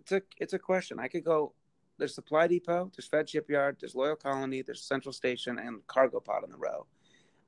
it's 0.00 0.12
a 0.12 0.22
it's 0.38 0.52
a 0.52 0.58
question. 0.58 0.98
I 0.98 1.08
could 1.08 1.24
go. 1.24 1.52
There's 1.98 2.14
Supply 2.14 2.46
Depot, 2.46 2.90
there's 2.96 3.06
Fed 3.06 3.28
Shipyard, 3.28 3.76
there's 3.78 3.94
Loyal 3.94 4.16
Colony, 4.16 4.62
there's 4.62 4.82
Central 4.82 5.12
Station, 5.12 5.58
and 5.58 5.86
Cargo 5.86 6.18
Pod 6.18 6.44
in 6.44 6.50
the 6.50 6.56
row. 6.56 6.86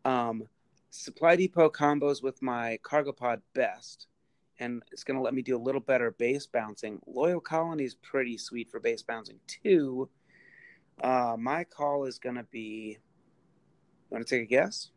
Um, 0.04 0.42
Supply 0.90 1.36
Depot 1.36 1.70
combos 1.70 2.22
with 2.22 2.42
my 2.42 2.78
Cargo 2.82 3.12
Pod 3.12 3.40
best, 3.54 4.08
and 4.58 4.82
it's 4.92 5.04
going 5.04 5.16
to 5.16 5.22
let 5.22 5.32
me 5.32 5.40
do 5.40 5.56
a 5.56 5.58
little 5.58 5.80
better 5.80 6.10
base 6.10 6.46
bouncing. 6.46 7.00
Loyal 7.06 7.40
Colony 7.40 7.84
is 7.84 7.94
pretty 7.94 8.36
sweet 8.36 8.70
for 8.70 8.78
base 8.78 9.02
bouncing 9.02 9.40
too. 9.46 10.10
Uh, 11.02 11.34
my 11.38 11.64
call 11.64 12.04
is 12.04 12.18
going 12.18 12.36
to 12.36 12.44
be. 12.44 12.98
Want 14.10 14.26
to 14.26 14.36
take 14.36 14.42
a 14.42 14.50
guess? 14.50 14.90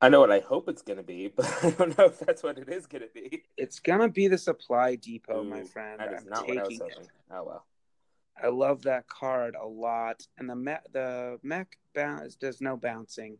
I 0.00 0.08
know 0.08 0.20
what 0.20 0.30
I 0.30 0.40
hope 0.40 0.68
it's 0.68 0.82
going 0.82 0.98
to 0.98 1.02
be, 1.02 1.28
but 1.36 1.46
I 1.62 1.70
don't 1.70 1.96
know 1.96 2.06
if 2.06 2.18
that's 2.18 2.42
what 2.42 2.58
it 2.58 2.68
is 2.68 2.86
going 2.86 3.02
to 3.02 3.08
be. 3.12 3.44
It's 3.56 3.80
going 3.80 4.00
to 4.00 4.08
be 4.08 4.28
the 4.28 4.38
Supply 4.38 4.96
Depot, 4.96 5.42
my 5.44 5.62
friend. 5.64 6.00
That 6.00 6.12
is 6.12 6.22
I'm 6.24 6.28
not 6.28 6.48
what 6.48 6.58
I 6.58 6.62
was 6.62 6.80
it. 6.80 7.08
Oh 7.30 7.44
well. 7.44 7.66
I 8.42 8.48
love 8.48 8.82
that 8.82 9.08
card 9.08 9.54
a 9.54 9.66
lot. 9.66 10.26
And 10.36 10.48
the 10.48 10.56
mech, 10.56 10.84
the 10.92 11.38
mech 11.42 11.78
bounce 11.94 12.36
does 12.36 12.60
no 12.60 12.76
bouncing. 12.76 13.38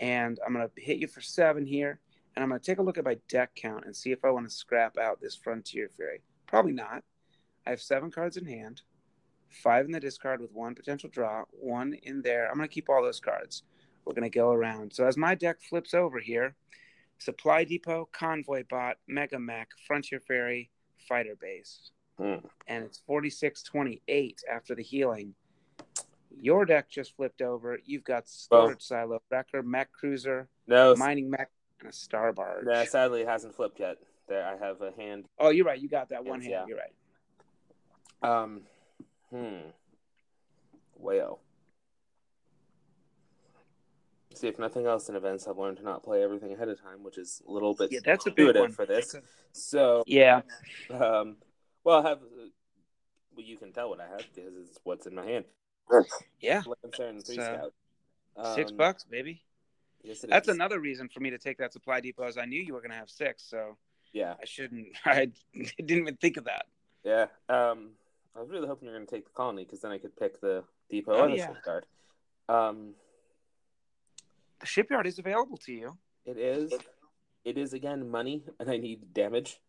And 0.00 0.40
I'm 0.44 0.52
gonna 0.52 0.70
hit 0.76 0.98
you 0.98 1.06
for 1.06 1.20
seven 1.20 1.64
here, 1.64 2.00
and 2.34 2.42
I'm 2.42 2.48
gonna 2.48 2.58
take 2.58 2.78
a 2.78 2.82
look 2.82 2.98
at 2.98 3.04
my 3.04 3.18
deck 3.28 3.54
count 3.54 3.84
and 3.84 3.94
see 3.94 4.10
if 4.10 4.24
I 4.24 4.30
want 4.30 4.48
to 4.48 4.54
scrap 4.54 4.98
out 4.98 5.20
this 5.20 5.36
Frontier 5.36 5.90
Ferry. 5.96 6.22
Probably 6.48 6.72
not. 6.72 7.04
I 7.66 7.70
have 7.70 7.80
seven 7.80 8.10
cards 8.10 8.36
in 8.36 8.44
hand, 8.44 8.82
five 9.48 9.84
in 9.84 9.92
the 9.92 10.00
discard 10.00 10.40
with 10.40 10.52
one 10.52 10.74
potential 10.74 11.08
draw, 11.08 11.44
one 11.50 11.94
in 12.02 12.22
there. 12.22 12.48
I'm 12.48 12.56
going 12.56 12.68
to 12.68 12.74
keep 12.74 12.88
all 12.88 13.02
those 13.02 13.20
cards. 13.20 13.62
We're 14.04 14.14
going 14.14 14.30
to 14.30 14.38
go 14.38 14.50
around. 14.52 14.92
So 14.92 15.06
as 15.06 15.16
my 15.16 15.34
deck 15.34 15.58
flips 15.62 15.94
over 15.94 16.18
here, 16.18 16.54
Supply 17.18 17.64
Depot, 17.64 18.08
Convoy 18.12 18.64
Bot, 18.68 18.96
Mega 19.06 19.38
Mech, 19.38 19.68
Frontier 19.86 20.20
Ferry, 20.20 20.70
Fighter 21.08 21.36
Base. 21.40 21.90
Hmm. 22.18 22.44
And 22.66 22.84
it's 22.84 23.00
4628 23.06 24.42
after 24.52 24.74
the 24.74 24.82
healing. 24.82 25.34
Your 26.40 26.64
deck 26.64 26.88
just 26.88 27.14
flipped 27.16 27.42
over. 27.42 27.78
You've 27.84 28.04
got 28.04 28.28
Storage 28.28 28.82
Silo, 28.82 29.22
Wrecker, 29.30 29.62
Mech 29.62 29.92
Cruiser, 29.92 30.48
No, 30.66 30.96
Mining 30.96 31.30
Mech, 31.30 31.50
and 31.80 31.90
a 31.90 31.92
Star 31.92 32.32
Barge. 32.32 32.64
nah, 32.64 32.84
sadly, 32.84 33.20
it 33.22 33.28
hasn't 33.28 33.54
flipped 33.54 33.78
yet. 33.78 33.98
There, 34.28 34.44
I 34.44 34.56
have 34.64 34.80
a 34.80 34.92
hand. 34.92 35.26
Oh, 35.38 35.50
you're 35.50 35.66
right. 35.66 35.80
You 35.80 35.88
got 35.88 36.08
that 36.10 36.24
one 36.24 36.40
hand. 36.40 36.50
yeah. 36.50 36.64
You're 36.66 36.78
right. 36.78 38.42
Um, 38.42 38.62
hmm. 39.30 39.68
Well. 40.96 41.40
See, 44.34 44.48
if 44.48 44.58
nothing 44.58 44.86
else 44.86 45.08
in 45.08 45.16
events, 45.16 45.46
I've 45.46 45.58
learned 45.58 45.76
to 45.78 45.82
not 45.84 46.02
play 46.02 46.22
everything 46.22 46.52
ahead 46.52 46.68
of 46.68 46.80
time, 46.80 47.02
which 47.02 47.18
is 47.18 47.42
a 47.46 47.50
little 47.52 47.74
bit 47.74 47.92
Yeah, 47.92 48.00
that's 48.04 48.26
a 48.26 48.30
big 48.30 48.54
one. 48.56 48.72
for 48.72 48.86
this. 48.86 49.14
So, 49.52 50.02
Yeah. 50.06 50.42
um, 50.90 51.36
well, 51.84 52.04
I 52.04 52.08
have. 52.10 52.20
Well, 53.34 53.46
you 53.46 53.56
can 53.56 53.72
tell 53.72 53.88
what 53.88 54.00
I 54.00 54.08
have 54.08 54.24
because 54.34 54.52
it's 54.56 54.78
what's 54.84 55.06
in 55.06 55.14
my 55.14 55.24
hand. 55.24 55.44
Yeah. 56.40 56.62
Lancer 56.84 57.06
and 57.06 57.24
three 57.24 57.36
So, 57.36 57.42
scout. 57.42 58.54
Six 58.54 58.70
Um, 58.70 58.76
bucks, 58.78 59.04
baby. 59.04 59.42
yes, 60.02 60.24
it 60.24 60.30
That's 60.30 60.48
is. 60.48 60.54
another 60.54 60.80
reason 60.80 61.08
for 61.08 61.20
me 61.20 61.30
to 61.30 61.38
take 61.38 61.58
that 61.58 61.72
supply 61.72 62.00
depot 62.00 62.26
is 62.26 62.36
I 62.38 62.44
knew 62.46 62.60
you 62.60 62.72
were 62.74 62.80
going 62.80 62.90
to 62.90 62.96
have 62.96 63.10
six, 63.10 63.42
so 63.44 63.76
Yeah, 64.12 64.34
I 64.40 64.44
shouldn't. 64.44 64.88
I 65.04 65.30
didn't 65.54 65.98
even 65.98 66.16
think 66.16 66.36
of 66.38 66.44
that. 66.44 66.66
yeah. 67.04 67.26
Um, 67.48 67.90
I 68.34 68.40
was 68.40 68.48
really 68.48 68.66
hoping 68.66 68.86
you 68.86 68.92
were 68.92 68.98
going 68.98 69.06
to 69.06 69.14
take 69.14 69.26
the 69.26 69.32
colony 69.32 69.64
because 69.64 69.80
then 69.80 69.92
I 69.92 69.98
could 69.98 70.16
pick 70.16 70.40
the 70.40 70.64
depot 70.90 71.12
Oh, 71.12 71.24
or 71.24 71.28
the 71.28 71.36
yeah. 71.36 71.48
shipyard. 71.48 71.86
Um, 72.48 72.94
The 74.62 74.66
shipyard 74.68 75.06
is 75.08 75.18
available 75.18 75.58
to 75.66 75.72
you, 75.72 75.98
it 76.24 76.38
is. 76.38 76.72
It 77.44 77.58
is 77.58 77.72
again 77.72 78.08
money, 78.08 78.44
and 78.60 78.70
I 78.70 78.76
need 78.76 79.12
damage. 79.12 79.60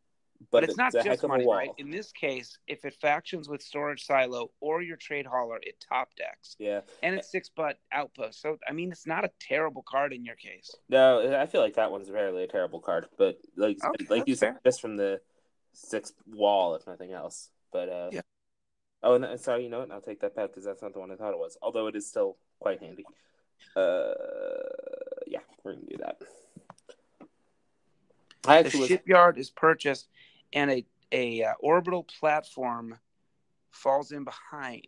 but, 0.52 0.62
But, 0.62 0.64
it's 0.66 0.78
not 0.78 0.94
just 0.94 1.28
money, 1.28 1.48
right? 1.48 1.72
In 1.80 1.90
this 1.90 2.12
case, 2.12 2.60
if 2.68 2.86
it 2.86 2.94
factions 3.02 3.50
with 3.50 3.64
storage 3.64 4.06
silo 4.06 4.52
or 4.60 4.84
your 4.84 4.98
trade 4.98 5.26
hauler, 5.26 5.58
it 5.64 5.84
top 5.90 6.10
decks, 6.16 6.56
Yeah. 6.60 6.82
and 7.02 7.16
it's 7.16 7.32
six 7.32 7.50
butt 7.50 7.80
outpost. 7.92 8.40
So 8.40 8.60
I 8.68 8.74
mean, 8.74 8.92
it's 8.92 9.08
not 9.08 9.26
a 9.26 9.32
terrible 9.40 9.82
card 9.82 10.14
in 10.14 10.24
your 10.24 10.36
case. 10.36 10.70
No, 10.90 11.36
I 11.42 11.48
feel 11.48 11.62
like 11.62 11.74
that 11.74 11.90
one's 11.92 12.12
rarely 12.12 12.44
a 12.44 12.48
terrible 12.48 12.80
card, 12.80 13.08
but 13.18 13.40
like 13.58 13.84
Okay, 13.84 14.06
like 14.12 14.28
you 14.28 14.36
said, 14.36 14.54
fair. 14.54 14.62
just 14.64 14.80
from 14.80 14.96
the 14.98 15.22
sixth 15.72 16.14
wall, 16.28 16.76
if 16.76 16.86
nothing 16.86 17.14
else. 17.14 17.50
But 17.72 17.90
uh, 17.90 18.10
Yeah. 18.12 18.22
Oh, 19.02 19.16
and 19.16 19.40
sorry, 19.40 19.64
you 19.64 19.70
know 19.70 19.80
what? 19.80 19.90
I'll 19.92 20.02
take 20.02 20.20
that 20.22 20.36
back 20.36 20.50
because 20.52 20.64
that's 20.66 20.84
not 20.84 20.94
the 20.94 21.00
one 21.00 21.10
I 21.10 21.16
thought 21.16 21.34
it 21.34 21.40
was. 21.40 21.58
Although 21.64 21.88
it 21.88 21.96
is 21.96 22.08
still 22.08 22.38
quite 22.60 22.80
handy. 22.80 23.06
Uh, 23.76 24.14
yeah, 25.28 25.40
we're 25.64 25.74
gonna 25.74 25.86
do 25.90 25.98
that. 25.98 26.18
I 28.46 28.62
The 28.62 28.68
actually 28.68 28.80
was, 28.82 28.90
shipyard 28.90 29.38
is 29.38 29.50
purchased, 29.50 30.10
and 30.54 30.72
a 30.72 30.86
a 31.12 31.44
uh, 31.44 31.54
orbital 31.60 32.04
platform 32.04 32.98
falls 33.72 34.12
in 34.12 34.24
behind. 34.24 34.88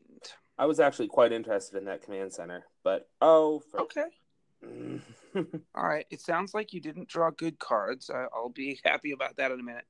I 0.58 0.66
was 0.66 0.80
actually 0.80 1.08
quite 1.08 1.32
interested 1.32 1.78
in 1.78 1.86
that 1.86 2.02
command 2.02 2.34
center, 2.34 2.66
but 2.84 3.10
oh, 3.22 3.62
for... 3.72 3.82
Okay. 3.82 4.06
All 5.76 5.88
right. 5.88 6.06
It 6.10 6.22
sounds 6.22 6.54
like 6.54 6.74
you 6.74 6.82
didn't 6.82 7.10
draw 7.10 7.30
good 7.30 7.60
cards. 7.60 8.10
I, 8.10 8.26
I'll 8.34 8.50
be 8.50 8.80
happy 8.86 9.12
about 9.12 9.38
that 9.38 9.52
in 9.52 9.60
a 9.60 9.64
minute. 9.64 9.86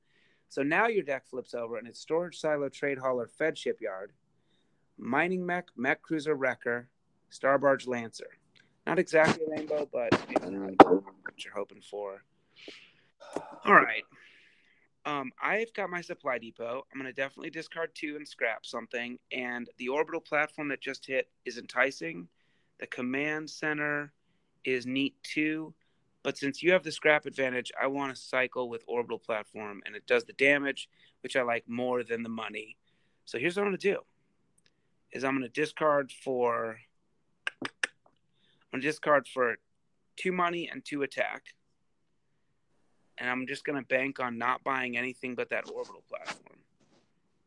So 0.48 0.62
now 0.62 0.86
your 0.86 1.02
deck 1.02 1.26
flips 1.26 1.54
over 1.54 1.76
and 1.76 1.88
it's 1.88 2.00
Storage 2.00 2.38
Silo, 2.38 2.68
Trade 2.68 2.98
Hauler, 2.98 3.28
Fed 3.38 3.58
Shipyard, 3.58 4.12
Mining 4.96 5.44
Mech, 5.44 5.66
Mech 5.76 6.02
Cruiser 6.02 6.34
Wrecker, 6.34 6.88
Star 7.30 7.58
Barge 7.58 7.86
Lancer. 7.86 8.38
Not 8.86 8.98
exactly 8.98 9.44
a 9.44 9.50
rainbow, 9.50 9.88
but 9.92 10.12
maybe 10.28 10.56
not 10.56 10.84
what 10.84 11.44
you're 11.44 11.54
hoping 11.54 11.82
for. 11.82 12.22
All 13.64 13.74
right. 13.74 14.04
Um, 15.04 15.32
I've 15.42 15.72
got 15.72 15.90
my 15.90 16.00
supply 16.00 16.38
depot. 16.38 16.84
I'm 16.92 17.00
going 17.00 17.12
to 17.12 17.20
definitely 17.20 17.50
discard 17.50 17.90
two 17.94 18.16
and 18.16 18.26
scrap 18.26 18.64
something. 18.64 19.18
And 19.32 19.68
the 19.78 19.88
orbital 19.88 20.20
platform 20.20 20.68
that 20.68 20.80
just 20.80 21.06
hit 21.06 21.28
is 21.44 21.58
enticing. 21.58 22.28
The 22.78 22.86
command 22.86 23.50
center 23.50 24.12
is 24.64 24.86
neat 24.86 25.14
too. 25.22 25.74
But 26.22 26.36
since 26.36 26.60
you 26.60 26.72
have 26.72 26.82
the 26.82 26.90
scrap 26.90 27.26
advantage, 27.26 27.70
I 27.80 27.86
want 27.86 28.14
to 28.14 28.20
cycle 28.20 28.68
with 28.68 28.82
orbital 28.88 29.18
platform, 29.18 29.80
and 29.86 29.94
it 29.94 30.06
does 30.08 30.24
the 30.24 30.32
damage, 30.32 30.88
which 31.22 31.36
I 31.36 31.42
like 31.42 31.68
more 31.68 32.02
than 32.02 32.24
the 32.24 32.28
money. 32.28 32.76
So 33.26 33.38
here's 33.38 33.56
what 33.56 33.62
I'm 33.62 33.68
going 33.68 33.78
to 33.78 33.92
do: 33.92 34.00
is 35.12 35.22
I'm 35.22 35.38
going 35.38 35.48
to 35.48 35.60
discard 35.60 36.10
for 36.10 36.80
to 38.80 38.86
discard 38.86 39.28
for 39.28 39.56
two 40.16 40.32
money 40.32 40.68
and 40.70 40.84
two 40.84 41.02
attack, 41.02 41.42
and 43.18 43.28
I'm 43.28 43.46
just 43.46 43.64
going 43.64 43.78
to 43.78 43.86
bank 43.86 44.20
on 44.20 44.38
not 44.38 44.62
buying 44.64 44.96
anything 44.96 45.34
but 45.34 45.50
that 45.50 45.70
orbital 45.70 46.02
platform. 46.08 46.58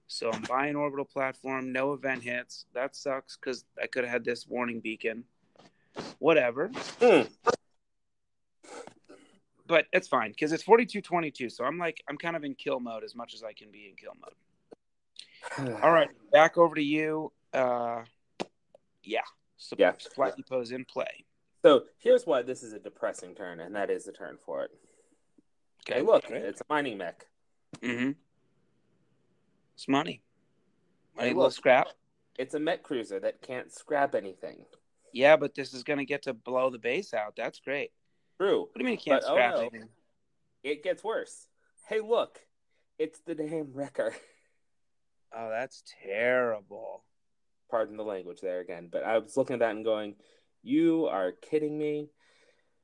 So 0.07 0.31
I'm 0.31 0.41
buying 0.41 0.75
orbital 0.75 1.05
platform, 1.05 1.71
no 1.71 1.93
event 1.93 2.23
hits. 2.23 2.65
That 2.73 2.95
sucks 2.95 3.37
because 3.37 3.65
I 3.81 3.85
could 3.87 4.03
have 4.03 4.11
had 4.11 4.25
this 4.25 4.47
warning 4.47 4.79
beacon. 4.79 5.23
Whatever 6.19 6.71
Hmm. 7.01 7.21
but 9.67 9.85
it's 9.91 10.07
fine 10.07 10.31
because 10.31 10.51
it's 10.51 10.63
42-22 10.63 11.51
so 11.51 11.63
i'm 11.63 11.77
like 11.77 12.01
i'm 12.07 12.17
kind 12.17 12.35
of 12.35 12.43
in 12.43 12.55
kill 12.55 12.79
mode 12.79 13.03
as 13.03 13.15
much 13.15 13.33
as 13.33 13.43
i 13.43 13.53
can 13.53 13.69
be 13.71 13.87
in 13.89 13.95
kill 13.95 14.13
mode 14.21 15.77
all 15.83 15.91
right 15.91 16.09
back 16.31 16.57
over 16.57 16.75
to 16.75 16.83
you 16.83 17.31
uh 17.53 18.01
yeah 19.03 19.21
so 19.59 19.75
Yeah. 19.77 19.93
supply 19.99 20.31
depot's 20.31 20.71
in 20.71 20.83
play 20.85 21.25
So 21.61 21.83
here's 21.99 22.25
why 22.25 22.41
this 22.41 22.63
is 22.63 22.73
a 22.73 22.79
depressing 22.79 23.35
turn, 23.35 23.59
and 23.59 23.75
that 23.75 23.89
is 23.91 24.05
the 24.05 24.11
turn 24.13 24.37
for 24.45 24.63
it. 24.63 24.71
Okay, 25.87 26.01
look, 26.01 26.25
great. 26.25 26.41
it's 26.43 26.61
a 26.61 26.65
mining 26.69 26.97
mech. 26.97 27.27
mm-hmm 27.81 28.11
it's 29.75 29.87
money 29.87 30.21
money 31.15 31.27
Hey, 31.29 31.33
little 31.33 31.43
look. 31.43 31.53
scrap 31.53 31.87
It's 32.37 32.53
a 32.55 32.59
mech 32.59 32.83
cruiser 32.83 33.19
that 33.19 33.41
can't 33.41 33.71
scrap 33.71 34.15
anything. 34.15 34.65
yeah 35.13 35.35
but 35.37 35.53
this 35.55 35.73
is 35.73 35.83
going 35.83 35.99
to 35.99 36.05
get 36.05 36.23
to 36.23 36.33
blow 36.33 36.69
the 36.69 36.79
base 36.79 37.13
out 37.13 37.35
that's 37.35 37.59
great 37.59 37.91
True. 38.37 38.61
what 38.61 38.73
do 38.75 38.79
you 38.81 38.85
mean 38.85 38.95
it 38.95 39.03
can't 39.03 39.21
But, 39.21 39.29
oh, 39.29 39.35
scrap 39.35 39.53
no. 39.55 39.59
anything 39.61 39.89
It 40.63 40.83
gets 40.83 41.03
worse. 41.03 41.47
Hey, 41.87 42.01
look, 42.01 42.39
it's 42.97 43.19
the 43.21 43.33
damn 43.35 43.71
wrecker. 43.73 44.13
oh 45.35 45.49
that's 45.49 45.83
terrible 46.03 47.03
Pardon 47.69 47.97
the 47.97 48.03
language 48.03 48.41
there 48.41 48.59
again, 48.59 48.89
but 48.91 49.03
I 49.03 49.17
was 49.19 49.37
looking 49.37 49.55
at 49.55 49.59
that 49.59 49.75
and 49.75 49.85
going, 49.85 50.15
"You 50.63 51.05
are 51.07 51.31
kidding 51.31 51.77
me." 51.77 52.09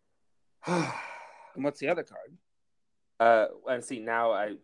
and 0.67 1.63
what's 1.63 1.79
the 1.79 1.87
other 1.89 2.03
card 2.03 2.37
uh, 3.19 3.47
and 3.71 3.83
see 3.83 3.99
now 3.99 4.31
I. 4.31 4.55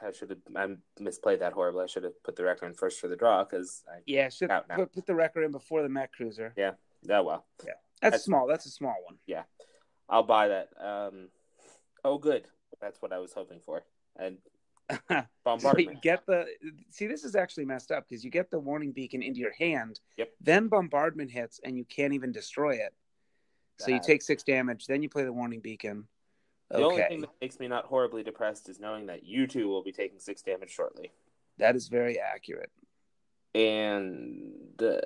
I 0.00 0.12
should 0.12 0.30
have 0.30 0.38
I 0.54 0.66
misplayed 1.02 1.40
that 1.40 1.52
horribly. 1.52 1.82
I 1.82 1.86
should 1.86 2.04
have 2.04 2.22
put 2.22 2.36
the 2.36 2.44
wrecker 2.44 2.66
in 2.66 2.74
first 2.74 3.00
for 3.00 3.08
the 3.08 3.16
draw 3.16 3.42
because 3.44 3.82
yeah 4.06 4.28
should 4.28 4.50
Out 4.50 4.68
now. 4.68 4.76
put, 4.76 4.92
put 4.92 5.06
the 5.06 5.14
wrecker 5.14 5.42
in 5.42 5.50
before 5.50 5.82
the 5.82 5.88
mech 5.88 6.12
cruiser 6.12 6.52
Yeah. 6.56 6.72
oh 7.10 7.22
well 7.24 7.46
that's 7.64 7.72
That's- 8.02 8.24
small 8.24 8.46
that's 8.46 8.66
a 8.66 8.70
small 8.70 8.94
one 9.06 9.18
Yeah, 9.26 9.42
I'll 10.08 10.22
buy 10.22 10.48
that. 10.48 10.68
Um, 10.80 11.28
oh 12.04 12.18
good, 12.18 12.46
that's 12.80 13.02
what 13.02 13.12
I 13.12 13.18
was 13.18 13.32
hoping 13.32 13.58
for. 13.60 13.82
And 14.16 14.38
So 15.46 15.78
you 15.78 15.94
get 16.02 16.26
the 16.26 16.46
see. 16.90 17.06
This 17.06 17.24
is 17.24 17.34
actually 17.34 17.64
messed 17.64 17.90
up 17.90 18.06
because 18.08 18.22
you 18.24 18.30
get 18.30 18.50
the 18.50 18.58
warning 18.58 18.92
beacon 18.92 19.22
into 19.22 19.40
your 19.40 19.52
hand. 19.58 19.98
Yep. 20.18 20.30
Then 20.40 20.68
bombardment 20.68 21.30
hits 21.30 21.58
and 21.64 21.76
you 21.76 21.84
can't 21.84 22.12
even 22.12 22.32
destroy 22.32 22.74
it. 22.74 22.94
So 23.78 23.90
you 23.90 24.00
take 24.04 24.22
six 24.22 24.42
damage. 24.42 24.86
Then 24.86 25.02
you 25.02 25.08
play 25.08 25.24
the 25.24 25.32
warning 25.32 25.60
beacon. 25.60 26.06
The 26.70 26.82
only 26.82 27.02
thing 27.02 27.20
that 27.22 27.30
makes 27.40 27.58
me 27.58 27.66
not 27.68 27.86
horribly 27.86 28.22
depressed 28.22 28.68
is 28.68 28.78
knowing 28.78 29.06
that 29.06 29.24
you 29.24 29.46
two 29.46 29.68
will 29.68 29.82
be 29.82 29.92
taking 29.92 30.18
six 30.18 30.42
damage 30.42 30.70
shortly. 30.70 31.12
that 31.58 31.74
is 31.76 31.88
very 31.88 32.18
accurate. 32.20 32.70
And 33.54 34.52
uh, 34.82 34.98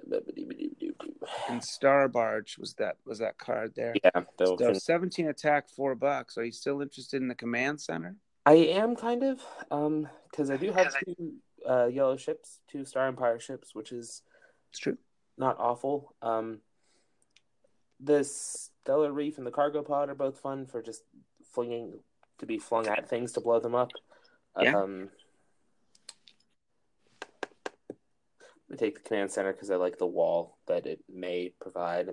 And 1.48 1.62
Star 1.62 2.08
Barge 2.08 2.58
was 2.58 2.74
that 2.74 2.96
was 3.06 3.20
that 3.20 3.38
card 3.38 3.74
there. 3.76 3.94
yeah, 4.02 4.22
So 4.44 4.72
seventeen 4.72 5.28
attack, 5.28 5.68
four 5.68 5.94
bucks. 5.94 6.36
Are 6.36 6.44
you 6.44 6.52
still 6.52 6.80
interested 6.82 7.22
in 7.22 7.28
the 7.28 7.34
command 7.34 7.80
center? 7.80 8.16
I 8.44 8.54
am 8.54 8.96
kind 8.96 9.22
of 9.22 9.40
um 9.70 10.08
because 10.30 10.50
I 10.50 10.56
do 10.56 10.72
have 10.72 10.94
two 11.04 11.34
uh, 11.68 11.86
yellow 11.86 12.16
ships, 12.16 12.58
two 12.68 12.84
Star 12.84 13.06
Empire 13.06 13.38
ships, 13.38 13.74
which 13.74 13.92
is 13.92 14.22
It's 14.70 14.80
true. 14.80 14.98
not 15.38 15.58
awful. 15.58 16.14
Um, 16.22 16.60
the 18.00 18.24
Stellar 18.24 19.12
Reef 19.12 19.38
and 19.38 19.46
the 19.46 19.52
Cargo 19.52 19.82
Pod 19.82 20.08
are 20.08 20.14
both 20.14 20.40
fun 20.40 20.66
for 20.66 20.82
just 20.82 21.02
flinging 21.52 22.00
to 22.38 22.46
be 22.46 22.58
flung 22.58 22.88
at 22.88 23.08
things 23.08 23.32
to 23.32 23.40
blow 23.40 23.60
them 23.60 23.76
up. 23.76 23.90
Yeah. 24.60 24.76
Um, 24.76 25.10
I 28.72 28.76
take 28.76 28.94
the 28.96 29.08
command 29.08 29.30
center 29.30 29.52
because 29.52 29.70
I 29.70 29.76
like 29.76 29.98
the 29.98 30.06
wall 30.06 30.56
that 30.66 30.86
it 30.86 31.00
may 31.08 31.52
provide, 31.60 32.08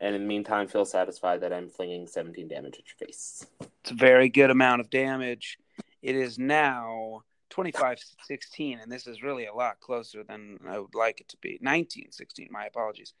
and 0.00 0.14
in 0.14 0.22
the 0.22 0.28
meantime, 0.28 0.66
feel 0.66 0.84
satisfied 0.84 1.40
that 1.42 1.52
I'm 1.52 1.70
flinging 1.70 2.06
17 2.06 2.48
damage 2.48 2.78
at 2.78 2.84
your 2.86 3.08
face. 3.08 3.46
It's 3.84 3.90
a 3.90 3.94
very 3.96 4.30
good 4.30 4.48
amount 4.48 4.80
of 4.80 4.88
damage. 4.88 5.58
It 6.00 6.16
is 6.16 6.38
now 6.38 7.20
25 7.50 7.98
16, 8.22 8.78
and 8.78 8.90
this 8.90 9.06
is 9.06 9.22
really 9.22 9.44
a 9.44 9.52
lot 9.52 9.78
closer 9.80 10.24
than 10.24 10.58
I 10.66 10.78
would 10.78 10.94
like 10.94 11.20
it 11.20 11.28
to 11.28 11.36
be. 11.42 11.58
19 11.60 12.10
16, 12.10 12.48
my 12.50 12.64
apologies, 12.64 13.12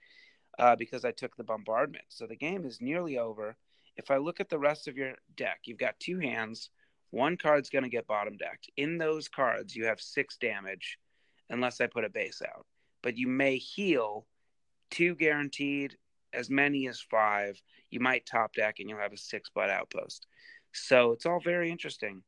uh, 0.58 0.74
because 0.74 1.04
I 1.04 1.10
took 1.10 1.36
the 1.36 1.44
bombardment. 1.44 2.06
So 2.08 2.26
the 2.26 2.34
game 2.34 2.64
is 2.64 2.80
nearly 2.80 3.18
over. 3.18 3.58
If 3.98 4.10
I 4.10 4.16
look 4.16 4.40
at 4.40 4.48
the 4.48 4.58
rest 4.58 4.88
of 4.88 4.96
your 4.96 5.12
deck, 5.36 5.60
you've 5.64 5.76
got 5.76 6.00
two 6.00 6.18
hands. 6.18 6.70
One 7.10 7.36
card's 7.36 7.68
going 7.68 7.84
to 7.84 7.90
get 7.90 8.06
bottom 8.06 8.38
decked. 8.38 8.70
In 8.78 8.96
those 8.96 9.28
cards, 9.28 9.76
you 9.76 9.84
have 9.84 10.00
six 10.00 10.38
damage, 10.38 10.98
unless 11.50 11.82
I 11.82 11.88
put 11.88 12.04
a 12.04 12.08
base 12.08 12.40
out. 12.40 12.64
But 13.02 13.18
you 13.18 13.28
may 13.28 13.58
heal 13.58 14.24
two 14.88 15.14
guaranteed, 15.14 15.98
as 16.34 16.50
many 16.50 16.88
as 16.88 17.00
five. 17.00 17.60
You 17.90 18.00
might 18.00 18.26
top 18.26 18.54
deck, 18.54 18.76
and 18.78 18.88
you'll 18.88 18.98
have 18.98 19.12
a 19.12 19.16
six 19.16 19.50
butt 19.54 19.70
outpost. 19.70 20.26
So 20.72 21.12
it's 21.12 21.26
all 21.26 21.40
very 21.40 21.70
interesting. 21.70 22.22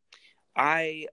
I 0.57 1.07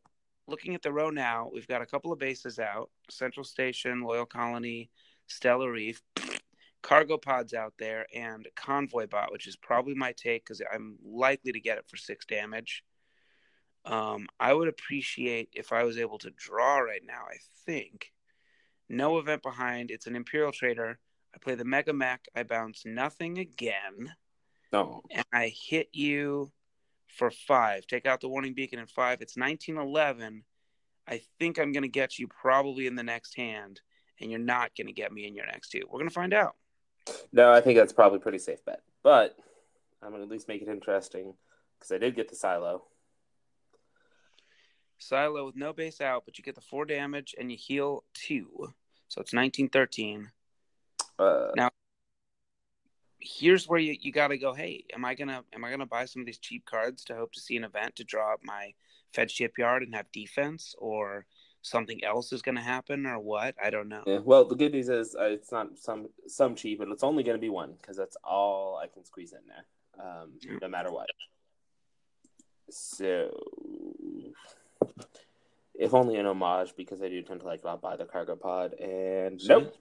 looking 0.48 0.76
at 0.76 0.82
the 0.82 0.92
row 0.92 1.10
now, 1.10 1.50
we've 1.54 1.68
got 1.68 1.82
a 1.82 1.86
couple 1.86 2.12
of 2.12 2.20
bases 2.20 2.60
out 2.60 2.90
Central 3.10 3.44
Station, 3.44 4.02
Loyal 4.02 4.26
Colony, 4.26 4.90
Stellar 5.28 5.72
Reef, 5.72 6.02
cargo 6.82 7.18
pods 7.18 7.54
out 7.54 7.74
there, 7.80 8.06
and 8.14 8.48
Convoy 8.56 9.08
Bot, 9.08 9.32
which 9.32 9.48
is 9.48 9.56
probably 9.56 9.96
my 9.96 10.14
take 10.14 10.46
because 10.46 10.62
I'm 10.74 10.98
likely 11.04 11.52
to 11.52 11.60
get 11.60 11.78
it 11.78 11.86
for 11.88 11.98
six 11.98 12.26
damage. 12.26 12.84
Um, 13.86 14.28
I 14.40 14.54
would 14.54 14.70
appreciate 14.70 15.50
if 15.54 15.74
I 15.74 15.84
was 15.84 15.98
able 15.98 16.18
to 16.20 16.32
draw 16.32 16.78
right 16.80 17.02
now. 17.06 17.24
I 17.30 17.38
think 17.66 18.12
no 18.90 19.18
event 19.18 19.44
behind. 19.44 19.92
It's 19.92 20.08
an 20.08 20.16
Imperial 20.16 20.52
Trader. 20.52 21.00
I 21.34 21.38
play 21.40 21.56
the 21.56 21.66
Mega 21.66 21.94
Mech. 21.94 22.26
I 22.36 22.44
bounce 22.44 22.84
nothing 22.86 23.38
again. 23.40 24.14
No. 24.72 25.02
And 25.12 25.26
I 25.34 25.54
hit 25.56 25.90
you 25.94 26.52
for 27.08 27.32
five. 27.32 27.86
Take 27.88 28.06
out 28.06 28.22
the 28.22 28.30
warning 28.30 28.54
beacon 28.54 28.80
in 28.80 28.88
five. 28.88 29.22
It's 29.22 29.38
1911. 29.38 30.44
I 31.08 31.22
think 31.40 31.60
I'm 31.60 31.72
going 31.72 31.84
to 31.84 31.90
get 31.90 32.18
you 32.18 32.28
probably 32.28 32.88
in 32.88 32.96
the 32.96 33.04
next 33.04 33.36
hand, 33.36 33.82
and 34.20 34.32
you're 34.32 34.40
not 34.40 34.72
going 34.76 34.88
to 34.88 34.94
get 34.94 35.12
me 35.12 35.28
in 35.28 35.36
your 35.36 35.46
next 35.46 35.70
two. 35.70 35.82
We're 35.86 36.00
going 36.00 36.10
to 36.10 36.14
find 36.14 36.34
out. 36.34 36.56
No, 37.32 37.52
I 37.52 37.62
think 37.62 37.78
that's 37.78 37.94
probably 37.94 38.18
a 38.18 38.22
pretty 38.22 38.38
safe 38.38 38.64
bet. 38.66 38.82
But 39.04 39.36
I'm 40.02 40.10
going 40.10 40.22
to 40.22 40.26
at 40.26 40.32
least 40.32 40.48
make 40.48 40.62
it 40.62 40.70
interesting 40.70 41.34
because 41.78 41.92
I 41.92 41.98
did 41.98 42.16
get 42.16 42.30
the 42.30 42.36
silo. 42.36 42.84
Silo 44.98 45.46
with 45.46 45.56
no 45.58 45.74
base 45.74 46.00
out, 46.00 46.24
but 46.26 46.38
you 46.38 46.44
get 46.44 46.56
the 46.56 46.62
four 46.62 46.86
damage 46.86 47.36
and 47.38 47.52
you 47.52 47.58
heal 47.60 48.06
two. 48.14 48.74
So 49.10 49.22
it's 49.22 49.34
1913. 49.34 50.32
Uh, 51.20 51.52
now, 51.56 51.70
here's 53.20 53.68
where 53.68 53.80
you, 53.80 53.96
you 54.00 54.12
got 54.12 54.30
to 54.30 54.38
go. 54.38 54.54
Hey, 54.54 54.86
am 54.94 55.06
I 55.06 55.16
gonna 55.16 55.44
am 55.54 55.64
I 55.64 55.72
gonna 55.72 55.86
buy 55.86 56.06
some 56.06 56.22
of 56.22 56.26
these 56.26 56.40
cheap 56.40 56.66
cards 56.66 57.04
to 57.06 57.16
hope 57.16 57.32
to 57.34 57.40
see 57.40 57.56
an 57.58 57.64
event 57.64 57.96
to 57.98 58.04
draw 58.04 58.34
up 58.34 58.42
my 58.44 58.74
Fed 59.14 59.30
shipyard 59.30 59.84
and 59.84 59.96
have 59.96 60.12
defense, 60.12 60.76
or 60.78 61.26
something 61.62 62.04
else 62.04 62.34
is 62.34 62.42
gonna 62.42 62.62
happen, 62.62 63.06
or 63.06 63.20
what? 63.20 63.56
I 63.64 63.70
don't 63.70 63.88
know. 63.88 64.04
Yeah. 64.06 64.20
Well, 64.20 64.46
the 64.46 64.56
good 64.56 64.74
news 64.74 64.90
is 64.90 65.16
uh, 65.16 65.26
it's 65.26 65.52
not 65.52 65.78
some 65.78 66.10
some 66.28 66.56
cheap, 66.56 66.82
and 66.82 66.92
it's 66.92 67.04
only 67.04 67.24
gonna 67.24 67.38
be 67.38 67.50
one 67.50 67.74
because 67.80 67.98
that's 67.98 68.18
all 68.24 68.78
I 68.78 68.88
can 68.88 69.06
squeeze 69.06 69.34
in 69.34 69.40
there, 69.48 70.06
um, 70.06 70.32
no 70.62 70.68
matter 70.68 70.92
what. 70.92 71.08
So, 72.70 73.30
if 75.76 75.94
only 75.94 76.16
an 76.18 76.26
homage 76.26 76.74
because 76.76 77.02
I 77.02 77.10
do 77.10 77.22
tend 77.22 77.42
to 77.42 77.46
like 77.46 77.64
not 77.64 77.82
buy 77.82 77.96
the 77.96 78.06
cargo 78.06 78.36
pod, 78.36 78.74
and 78.74 79.40
nope. 79.48 79.76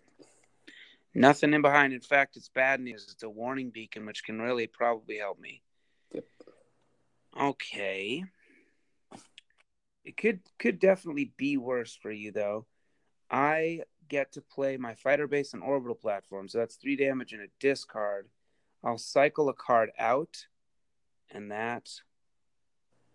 Nothing 1.14 1.52
in 1.52 1.62
behind. 1.62 1.92
In 1.92 2.00
fact, 2.00 2.36
it's 2.36 2.48
bad 2.48 2.80
news. 2.80 3.08
It's 3.12 3.22
a 3.22 3.28
warning 3.28 3.70
beacon, 3.70 4.06
which 4.06 4.24
can 4.24 4.40
really 4.40 4.66
probably 4.66 5.18
help 5.18 5.38
me. 5.38 5.62
Yep. 6.12 6.24
Okay. 7.40 8.24
It 10.04 10.16
could 10.16 10.40
could 10.58 10.78
definitely 10.78 11.32
be 11.36 11.56
worse 11.56 11.94
for 11.94 12.10
you 12.10 12.32
though. 12.32 12.66
I 13.30 13.82
get 14.08 14.32
to 14.32 14.42
play 14.42 14.76
my 14.76 14.94
fighter 14.94 15.26
base 15.26 15.54
and 15.54 15.62
orbital 15.62 15.94
platform, 15.94 16.48
so 16.48 16.58
that's 16.58 16.76
three 16.76 16.96
damage 16.96 17.32
and 17.32 17.42
a 17.42 17.46
discard. 17.60 18.28
I'll 18.84 18.98
cycle 18.98 19.48
a 19.48 19.54
card 19.54 19.90
out, 19.98 20.46
and 21.30 21.50
that 21.50 21.88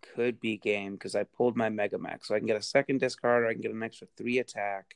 could 0.01 0.39
be 0.39 0.57
game 0.57 0.93
because 0.93 1.15
I 1.15 1.23
pulled 1.23 1.57
my 1.57 1.69
Mega 1.69 1.97
Max, 1.97 2.27
So 2.27 2.35
I 2.35 2.39
can 2.39 2.47
get 2.47 2.57
a 2.57 2.61
second 2.61 2.99
discard 2.99 3.43
or 3.43 3.47
I 3.47 3.53
can 3.53 3.61
get 3.61 3.71
an 3.71 3.83
extra 3.83 4.07
three 4.15 4.39
attack. 4.39 4.95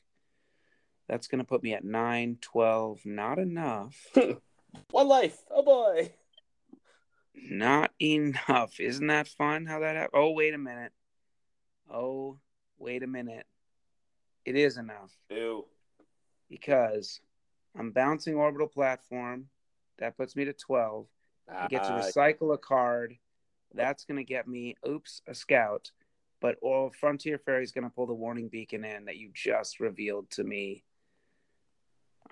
That's 1.12 1.28
going 1.28 1.40
to 1.40 1.44
put 1.44 1.62
me 1.62 1.74
at 1.74 1.84
9, 1.84 2.38
12. 2.40 3.00
Not 3.04 3.38
enough. 3.38 3.94
One 4.92 5.08
life. 5.08 5.36
Oh 5.50 5.62
boy. 5.62 6.10
Not 7.34 7.90
enough. 8.00 8.80
Isn't 8.80 9.08
that 9.08 9.28
fun 9.28 9.66
how 9.66 9.80
that 9.80 9.94
happened? 9.94 10.14
Oh, 10.14 10.30
wait 10.30 10.54
a 10.54 10.58
minute. 10.58 10.92
Oh, 11.92 12.38
wait 12.78 13.02
a 13.02 13.06
minute. 13.06 13.44
It 14.46 14.56
is 14.56 14.78
enough. 14.78 15.12
Ew. 15.28 15.66
Because 16.48 17.20
I'm 17.78 17.90
bouncing 17.90 18.36
orbital 18.36 18.68
platform. 18.68 19.48
That 19.98 20.16
puts 20.16 20.34
me 20.34 20.46
to 20.46 20.54
12. 20.54 21.08
I 21.46 21.66
get 21.66 21.82
to 21.82 21.90
ah. 21.90 22.00
recycle 22.00 22.54
a 22.54 22.58
card. 22.58 23.18
That's 23.74 24.06
going 24.06 24.16
to 24.16 24.24
get 24.24 24.48
me, 24.48 24.76
oops, 24.88 25.20
a 25.26 25.34
scout. 25.34 25.90
But 26.40 26.56
all 26.62 26.90
Frontier 26.98 27.36
Ferry 27.36 27.64
is 27.64 27.72
going 27.72 27.84
to 27.84 27.90
pull 27.90 28.06
the 28.06 28.14
warning 28.14 28.48
beacon 28.48 28.82
in 28.86 29.04
that 29.04 29.18
you 29.18 29.30
just 29.34 29.78
revealed 29.78 30.30
to 30.30 30.44
me 30.44 30.84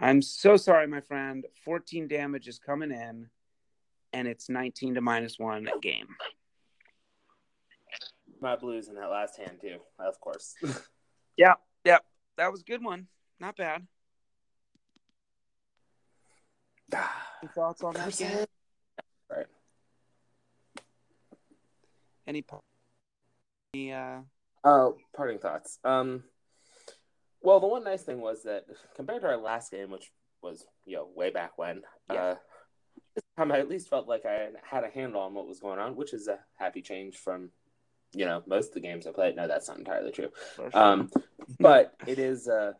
I'm 0.00 0.22
so 0.22 0.56
sorry, 0.56 0.86
my 0.86 1.02
friend. 1.02 1.44
14 1.64 2.08
damage 2.08 2.48
is 2.48 2.58
coming 2.58 2.90
in, 2.90 3.28
and 4.14 4.26
it's 4.26 4.48
19 4.48 4.94
to 4.94 5.00
minus 5.02 5.38
one 5.38 5.68
game. 5.82 6.08
My 8.40 8.56
blues 8.56 8.88
in 8.88 8.94
that 8.94 9.10
last 9.10 9.36
hand 9.36 9.58
too, 9.60 9.76
of 9.98 10.18
course. 10.18 10.54
yeah, 11.36 11.54
yeah, 11.84 11.98
that 12.38 12.50
was 12.50 12.62
a 12.62 12.64
good 12.64 12.82
one. 12.82 13.08
Not 13.38 13.56
bad. 13.56 13.86
Any 17.42 17.52
thoughts 17.54 17.82
on 17.82 17.92
that 17.94 18.16
game? 18.16 18.46
Right. 19.30 19.46
Any, 22.26 22.44
any 23.74 23.92
uh... 23.92 24.20
Oh, 24.64 24.96
parting 25.14 25.38
thoughts. 25.38 25.78
Um, 25.84 26.24
well, 27.42 27.60
the 27.60 27.66
one 27.66 27.84
nice 27.84 28.02
thing 28.02 28.20
was 28.20 28.42
that 28.44 28.64
compared 28.94 29.22
to 29.22 29.28
our 29.28 29.36
last 29.36 29.70
game, 29.70 29.90
which 29.90 30.10
was 30.42 30.66
you 30.84 30.96
know 30.96 31.08
way 31.14 31.30
back 31.30 31.56
when, 31.56 31.82
yeah. 32.12 32.22
uh, 32.22 32.34
this 33.14 33.24
time 33.36 33.52
I 33.52 33.58
at 33.58 33.68
least 33.68 33.88
felt 33.88 34.08
like 34.08 34.24
I 34.26 34.48
had 34.62 34.84
a 34.84 34.90
handle 34.90 35.20
on 35.20 35.34
what 35.34 35.48
was 35.48 35.60
going 35.60 35.78
on, 35.78 35.96
which 35.96 36.12
is 36.12 36.28
a 36.28 36.38
happy 36.56 36.82
change 36.82 37.16
from 37.16 37.50
you 38.12 38.24
know 38.24 38.42
most 38.46 38.68
of 38.68 38.74
the 38.74 38.80
games 38.80 39.06
I 39.06 39.12
played. 39.12 39.36
No, 39.36 39.48
that's 39.48 39.68
not 39.68 39.78
entirely 39.78 40.12
true. 40.12 40.30
Sure. 40.56 40.70
Um, 40.76 41.10
but 41.58 41.94
it 42.06 42.18
is. 42.18 42.48
Uh, 42.48 42.72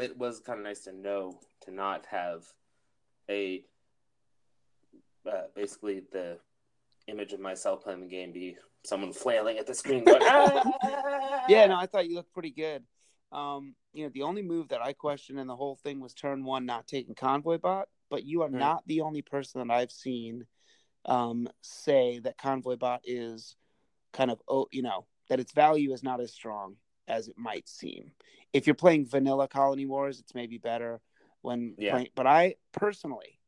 it 0.00 0.16
was 0.18 0.40
kind 0.40 0.58
of 0.58 0.64
nice 0.64 0.80
to 0.80 0.92
know 0.92 1.38
to 1.62 1.70
not 1.70 2.04
have 2.06 2.44
a 3.30 3.64
uh, 5.30 5.42
basically 5.54 6.02
the 6.12 6.38
image 7.08 7.32
of 7.32 7.40
myself 7.40 7.82
playing 7.84 8.00
the 8.00 8.06
game 8.06 8.32
be 8.32 8.56
someone 8.84 9.12
flailing 9.12 9.58
at 9.58 9.66
the 9.66 9.74
screen 9.74 10.04
going, 10.04 10.20
ah! 10.24 11.42
yeah 11.48 11.66
no 11.66 11.76
i 11.76 11.86
thought 11.86 12.08
you 12.08 12.14
looked 12.14 12.32
pretty 12.32 12.50
good 12.50 12.82
um, 13.32 13.74
you 13.92 14.04
know, 14.04 14.10
the 14.12 14.22
only 14.22 14.42
move 14.42 14.68
that 14.68 14.82
I 14.82 14.92
questioned 14.92 15.38
in 15.38 15.46
the 15.46 15.56
whole 15.56 15.76
thing 15.76 16.00
was 16.00 16.14
turn 16.14 16.44
one 16.44 16.66
not 16.66 16.86
taking 16.86 17.14
convoy 17.14 17.58
bot, 17.58 17.88
but 18.10 18.24
you 18.24 18.42
are 18.42 18.48
mm-hmm. 18.48 18.58
not 18.58 18.82
the 18.86 19.00
only 19.00 19.22
person 19.22 19.66
that 19.66 19.74
I've 19.74 19.90
seen 19.90 20.46
um, 21.04 21.48
say 21.62 22.20
that 22.20 22.38
convoy 22.38 22.76
bot 22.76 23.00
is 23.04 23.56
kind 24.12 24.30
of, 24.30 24.40
oh, 24.48 24.66
you 24.70 24.82
know, 24.82 25.06
that 25.28 25.40
its 25.40 25.52
value 25.52 25.92
is 25.92 26.02
not 26.02 26.20
as 26.20 26.32
strong 26.32 26.76
as 27.08 27.28
it 27.28 27.36
might 27.36 27.68
seem. 27.68 28.12
If 28.52 28.66
you're 28.66 28.74
playing 28.74 29.06
vanilla 29.06 29.48
Colony 29.48 29.86
Wars, 29.86 30.20
it's 30.20 30.34
maybe 30.34 30.58
better 30.58 31.00
when 31.42 31.74
yeah. 31.78 31.92
playing. 31.92 32.08
But 32.14 32.26
I 32.26 32.56
personally, 32.72 33.40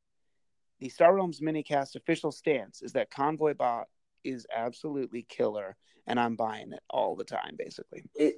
the 0.81 0.89
Star 0.89 1.15
Realms 1.15 1.41
minicast 1.41 1.97
official 1.97 2.33
stance 2.33 2.83
is 2.83 2.93
that 2.93 3.11
convoy 3.11 3.55
bot 3.55 3.89
is 4.25 4.47
absolutely 4.55 5.23
killer, 5.29 5.77
and 6.07 6.19
I'm 6.19 6.37
buying 6.37 6.73
it 6.73 6.83
all 6.91 7.17
the 7.17 7.25
time, 7.25 7.57
basically. 7.57 8.05
It 8.15 8.37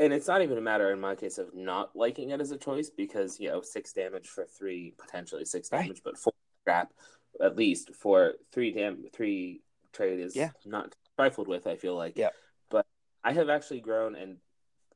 and 0.00 0.14
it's 0.14 0.26
not 0.26 0.40
even 0.42 0.56
a 0.56 0.62
matter 0.62 0.90
in 0.92 0.98
my 0.98 1.14
case 1.14 1.38
of 1.38 1.54
not 1.54 1.94
liking 1.94 2.30
it 2.30 2.40
as 2.40 2.50
a 2.50 2.56
choice 2.56 2.90
because 2.90 3.38
you 3.38 3.48
know 3.48 3.60
six 3.60 3.92
damage 3.92 4.26
for 4.26 4.44
three 4.44 4.94
potentially 4.98 5.44
six 5.44 5.68
damage 5.68 5.88
right. 5.88 6.00
but 6.04 6.18
four 6.18 6.32
scrap 6.62 6.92
at 7.40 7.56
least 7.56 7.94
for 7.94 8.32
three 8.52 8.72
dam 8.72 9.04
three 9.12 9.60
trade 9.92 10.18
is 10.18 10.34
yeah. 10.34 10.50
not 10.64 10.94
trifled 11.16 11.46
with 11.46 11.66
i 11.66 11.76
feel 11.76 11.94
like 11.94 12.16
yeah 12.16 12.30
but 12.70 12.86
i 13.22 13.32
have 13.32 13.48
actually 13.48 13.80
grown 13.80 14.16
and 14.16 14.38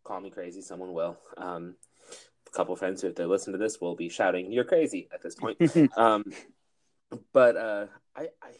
call 0.02 0.20
me 0.20 0.30
crazy 0.30 0.60
someone 0.60 0.92
will 0.92 1.16
um 1.36 1.74
a 2.46 2.56
couple 2.56 2.74
friends 2.74 3.02
who 3.02 3.08
if 3.08 3.14
they 3.14 3.24
listen 3.24 3.52
to 3.52 3.58
this 3.58 3.80
will 3.80 3.94
be 3.94 4.08
shouting 4.08 4.50
you're 4.50 4.64
crazy 4.64 5.08
at 5.12 5.22
this 5.22 5.34
point 5.34 5.58
um 5.96 6.24
but 7.32 7.56
uh 7.56 7.86
i 8.16 8.22
i 8.42 8.50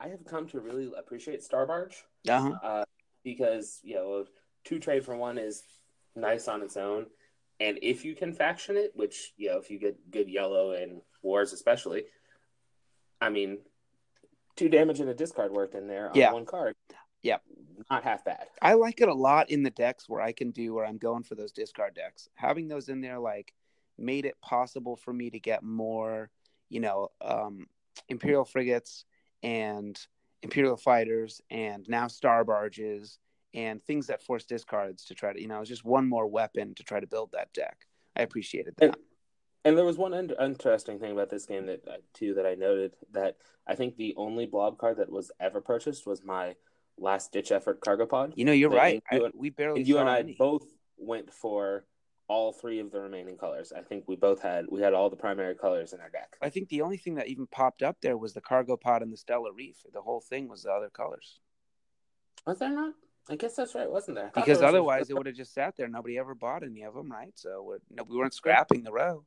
i 0.00 0.08
have 0.08 0.24
come 0.24 0.48
to 0.48 0.60
really 0.60 0.90
appreciate 0.98 1.42
star 1.42 1.66
barge 1.66 2.04
uh-huh. 2.28 2.52
uh 2.62 2.84
because 3.24 3.80
you 3.82 3.94
know 3.94 4.24
two 4.64 4.78
trade 4.78 5.04
for 5.04 5.16
one 5.16 5.38
is 5.38 5.62
nice 6.14 6.48
on 6.48 6.62
its 6.62 6.76
own. 6.76 7.06
And 7.60 7.78
if 7.82 8.04
you 8.04 8.14
can 8.14 8.32
faction 8.32 8.76
it, 8.76 8.92
which 8.94 9.32
you 9.36 9.50
know, 9.50 9.58
if 9.58 9.70
you 9.70 9.78
get 9.78 10.10
good 10.10 10.28
yellow 10.28 10.72
and 10.72 11.00
wars 11.22 11.52
especially, 11.52 12.04
I 13.20 13.28
mean, 13.28 13.58
two 14.56 14.68
damage 14.68 15.00
and 15.00 15.08
a 15.08 15.14
discard 15.14 15.52
worked 15.52 15.74
in 15.74 15.86
there 15.86 16.08
on 16.08 16.14
yeah. 16.14 16.32
one 16.32 16.46
card. 16.46 16.74
Yeah, 17.22 17.38
not 17.90 18.02
half 18.02 18.24
bad. 18.24 18.46
I 18.60 18.74
like 18.74 19.00
it 19.00 19.08
a 19.08 19.14
lot 19.14 19.50
in 19.50 19.62
the 19.62 19.70
decks 19.70 20.08
where 20.08 20.20
I 20.20 20.32
can 20.32 20.50
do 20.50 20.74
where 20.74 20.84
I'm 20.84 20.98
going 20.98 21.22
for 21.22 21.36
those 21.36 21.52
discard 21.52 21.94
decks. 21.94 22.28
Having 22.34 22.68
those 22.68 22.88
in 22.88 23.00
there 23.00 23.20
like 23.20 23.54
made 23.96 24.24
it 24.24 24.40
possible 24.40 24.96
for 24.96 25.12
me 25.12 25.30
to 25.30 25.38
get 25.38 25.62
more, 25.62 26.30
you 26.68 26.80
know, 26.80 27.08
um, 27.20 27.66
Imperial 28.08 28.44
frigates 28.44 29.04
and 29.42 29.98
Imperial 30.42 30.76
fighters 30.76 31.40
and 31.50 31.88
now 31.88 32.08
star 32.08 32.44
barges 32.44 33.18
and 33.54 33.82
things 33.84 34.06
that 34.06 34.22
force 34.22 34.44
discards 34.44 35.04
to 35.06 35.14
try 35.14 35.32
to, 35.32 35.40
you 35.40 35.48
know, 35.48 35.60
it's 35.60 35.68
just 35.68 35.84
one 35.84 36.08
more 36.08 36.26
weapon 36.26 36.74
to 36.74 36.82
try 36.82 37.00
to 37.00 37.06
build 37.06 37.32
that 37.32 37.52
deck. 37.52 37.86
I 38.16 38.22
appreciated 38.22 38.74
that. 38.76 38.84
And, 38.86 38.96
and 39.64 39.78
there 39.78 39.84
was 39.84 39.98
one 39.98 40.14
in- 40.14 40.34
interesting 40.40 40.98
thing 40.98 41.12
about 41.12 41.30
this 41.30 41.46
game 41.46 41.66
that 41.66 41.86
uh, 41.86 41.96
too 42.14 42.34
that 42.34 42.46
I 42.46 42.54
noted 42.54 42.94
that 43.12 43.36
I 43.66 43.74
think 43.74 43.96
the 43.96 44.14
only 44.16 44.46
blob 44.46 44.78
card 44.78 44.96
that 44.98 45.10
was 45.10 45.30
ever 45.40 45.60
purchased 45.60 46.06
was 46.06 46.24
my 46.24 46.56
last 46.98 47.32
ditch 47.32 47.52
effort 47.52 47.80
cargo 47.80 48.06
pod. 48.06 48.32
You 48.36 48.44
know, 48.44 48.52
you're 48.52 48.70
That 48.70 48.76
right. 48.76 49.02
you 49.12 49.22
I, 49.22 49.24
and- 49.26 49.34
we 49.36 49.50
barely 49.50 49.82
you 49.82 49.98
and 49.98 50.08
I 50.08 50.20
any. 50.20 50.36
both 50.38 50.64
went 50.96 51.32
for 51.32 51.84
all 52.28 52.52
three 52.52 52.78
of 52.78 52.90
the 52.90 53.00
remaining 53.00 53.36
colors. 53.36 53.72
I 53.76 53.82
think 53.82 54.04
we 54.06 54.16
both 54.16 54.40
had 54.40 54.64
we 54.70 54.80
had 54.80 54.94
all 54.94 55.10
the 55.10 55.16
primary 55.16 55.54
colors 55.54 55.92
in 55.92 56.00
our 56.00 56.08
deck. 56.08 56.36
I 56.40 56.48
think 56.48 56.68
the 56.70 56.80
only 56.80 56.96
thing 56.96 57.16
that 57.16 57.28
even 57.28 57.46
popped 57.46 57.82
up 57.82 57.98
there 58.00 58.16
was 58.16 58.32
the 58.32 58.40
cargo 58.40 58.76
pod 58.76 59.02
and 59.02 59.12
the 59.12 59.16
Stellar 59.18 59.52
Reef. 59.52 59.76
The 59.92 60.00
whole 60.00 60.20
thing 60.20 60.48
was 60.48 60.62
the 60.62 60.70
other 60.72 60.88
colors. 60.88 61.40
Was 62.46 62.58
there 62.58 62.70
not? 62.70 62.94
I 63.30 63.36
guess 63.36 63.54
that's 63.54 63.74
right, 63.74 63.90
wasn't 63.90 64.16
there? 64.16 64.30
Because 64.34 64.46
there 64.46 64.54
was 64.56 64.62
a- 64.62 64.66
otherwise, 64.66 65.10
it 65.10 65.14
would 65.16 65.26
have 65.26 65.36
just 65.36 65.54
sat 65.54 65.76
there. 65.76 65.88
Nobody 65.88 66.18
ever 66.18 66.34
bought 66.34 66.62
any 66.62 66.82
of 66.82 66.94
them, 66.94 67.10
right? 67.10 67.32
So 67.36 67.76
no, 67.90 68.02
we 68.04 68.16
weren't 68.16 68.34
scrapping 68.34 68.82
the 68.82 68.92
row. 68.92 69.24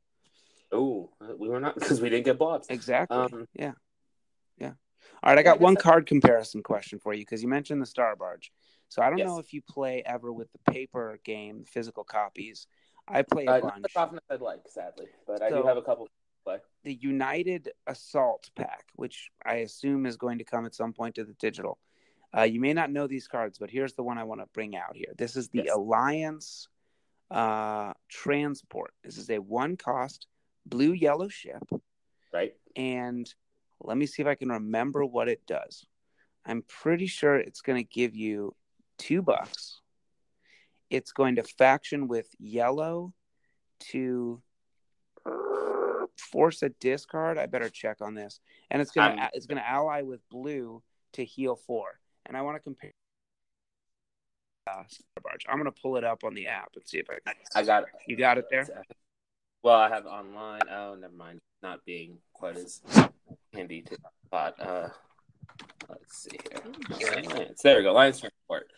Oh, 0.72 1.12
we 1.40 1.48
were 1.48 1.60
not 1.60 1.76
because 1.76 2.02
we 2.02 2.10
didn't 2.10 2.26
get 2.26 2.38
bought. 2.38 2.66
Exactly. 2.70 3.18
Um, 3.18 3.48
yeah. 3.54 3.74
Yeah. 4.58 4.74
All 5.24 5.30
right. 5.32 5.38
I 5.40 5.44
got 5.44 5.60
one 5.62 5.76
card 5.76 6.06
comparison 6.08 6.64
question 6.64 7.00
for 7.00 7.14
you 7.14 7.22
because 7.22 7.42
you 7.42 7.48
mentioned 7.48 7.82
the 7.82 7.86
Star 7.86 8.16
Barge. 8.16 8.52
So 8.90 9.02
I 9.02 9.10
don't 9.10 9.20
Yes. 9.20 9.28
know 9.28 9.40
if 9.40 9.54
you 9.54 9.62
play 9.62 10.04
ever 10.06 10.32
with 10.34 10.52
the 10.52 10.72
paper 10.72 11.20
game, 11.24 11.64
physical 11.66 12.04
copies. 12.04 12.68
I 13.08 13.22
play 13.22 13.46
a 13.46 13.52
Uh, 13.52 13.60
not 13.60 13.62
bunch. 13.74 13.86
as 13.90 13.96
often 13.96 14.18
as 14.18 14.24
I'd 14.36 14.42
like, 14.42 14.62
sadly, 14.68 15.08
but 15.28 15.42
I 15.42 15.50
do 15.50 15.64
have 15.64 15.78
a 15.78 15.82
couple. 15.82 16.08
Play. 16.44 16.60
the 16.84 16.94
United 16.94 17.72
Assault 17.88 18.52
pack, 18.56 18.86
which 18.96 19.32
I 19.44 19.56
assume 19.56 20.06
is 20.06 20.16
going 20.16 20.38
to 20.38 20.44
come 20.44 20.64
at 20.68 20.76
some 20.76 20.94
point 20.94 21.16
to 21.16 21.24
the 21.24 21.34
digital. 21.34 21.80
Uh, 22.36 22.44
you 22.44 22.60
may 22.60 22.74
not 22.74 22.92
know 22.92 23.08
these 23.08 23.28
cards, 23.28 23.58
but 23.58 23.70
here's 23.70 23.94
the 23.94 24.04
one 24.04 24.18
I 24.18 24.24
want 24.24 24.42
to 24.42 24.48
bring 24.54 24.76
out 24.76 24.96
here. 24.96 25.14
This 25.18 25.36
is 25.36 25.50
the 25.50 25.64
Yes. 25.66 25.76
Alliance 25.76 26.68
uh, 27.32 27.94
Transport. 28.10 28.94
This 29.04 29.18
is 29.18 29.30
a 29.30 29.40
one 29.40 29.78
cost 29.78 30.28
blue 30.66 30.92
yellow 30.92 31.30
ship. 31.30 31.64
Right? 32.34 32.54
And 32.76 33.34
let 33.80 33.98
me 33.98 34.06
see 34.06 34.22
if 34.22 34.28
I 34.28 34.36
can 34.36 34.50
remember 34.50 35.06
what 35.06 35.30
it 35.30 35.46
does. 35.48 35.86
I'm 36.46 36.62
pretty 36.64 37.08
sure 37.08 37.36
it's 37.38 37.62
going 37.62 37.82
to 37.82 37.90
give 37.90 38.16
you 38.16 38.56
two 38.98 39.22
bucks. 39.22 39.80
It's 40.90 41.12
going 41.12 41.38
to 41.38 41.44
faction 41.44 42.08
with 42.08 42.28
yellow 42.38 43.14
to 43.92 44.42
force 46.18 46.62
a 46.64 46.70
discard. 46.70 47.38
I 47.38 47.46
better 47.46 47.70
check 47.70 47.98
on 48.02 48.14
this. 48.14 48.40
And 48.70 48.82
it's 48.82 48.92
going 48.92 49.16
to 49.16 49.24
Um, 49.24 49.30
it's 49.34 49.46
going 49.46 49.58
to 49.58 49.68
ally 49.68 50.02
with 50.02 50.22
blue 50.30 50.84
to 51.14 51.24
heal 51.24 51.56
four. 51.56 52.00
And 52.26 52.36
I 52.36 52.42
want 52.42 52.56
to 52.58 52.60
compare. 52.60 52.92
Uh, 54.68 54.84
Star 54.88 55.04
Barge. 55.22 55.46
I'm 55.48 55.58
going 55.60 55.72
to 55.72 55.82
pull 55.82 55.98
it 55.98 56.04
up 56.04 56.24
on 56.24 56.34
the 56.34 56.48
app 56.48 56.70
and 56.76 56.84
see 56.88 56.98
if 56.98 57.06
I 57.10 57.20
can. 57.26 57.36
I 57.54 57.64
got 57.64 57.84
it. 57.84 57.90
You 58.08 58.16
got 58.16 58.38
it 58.38 58.46
there. 58.50 58.68
Well, 59.62 59.76
I 59.76 59.90
have 59.90 60.06
online. 60.06 60.62
Oh, 60.72 60.96
never 60.96 61.14
mind. 61.14 61.40
Not 61.62 61.86
being 61.86 62.18
quite 62.34 62.58
as 62.58 62.82
handy 63.54 63.82
to 63.84 63.98
thought. 64.30 64.60
Uh, 64.60 64.90
let's 65.90 66.24
see 66.24 66.38
here. 66.52 67.22
Alliance. 67.24 67.62
There 67.62 67.78
we 67.78 67.84
go. 67.84 67.94
Lions 67.94 68.20
transport. 68.20 68.72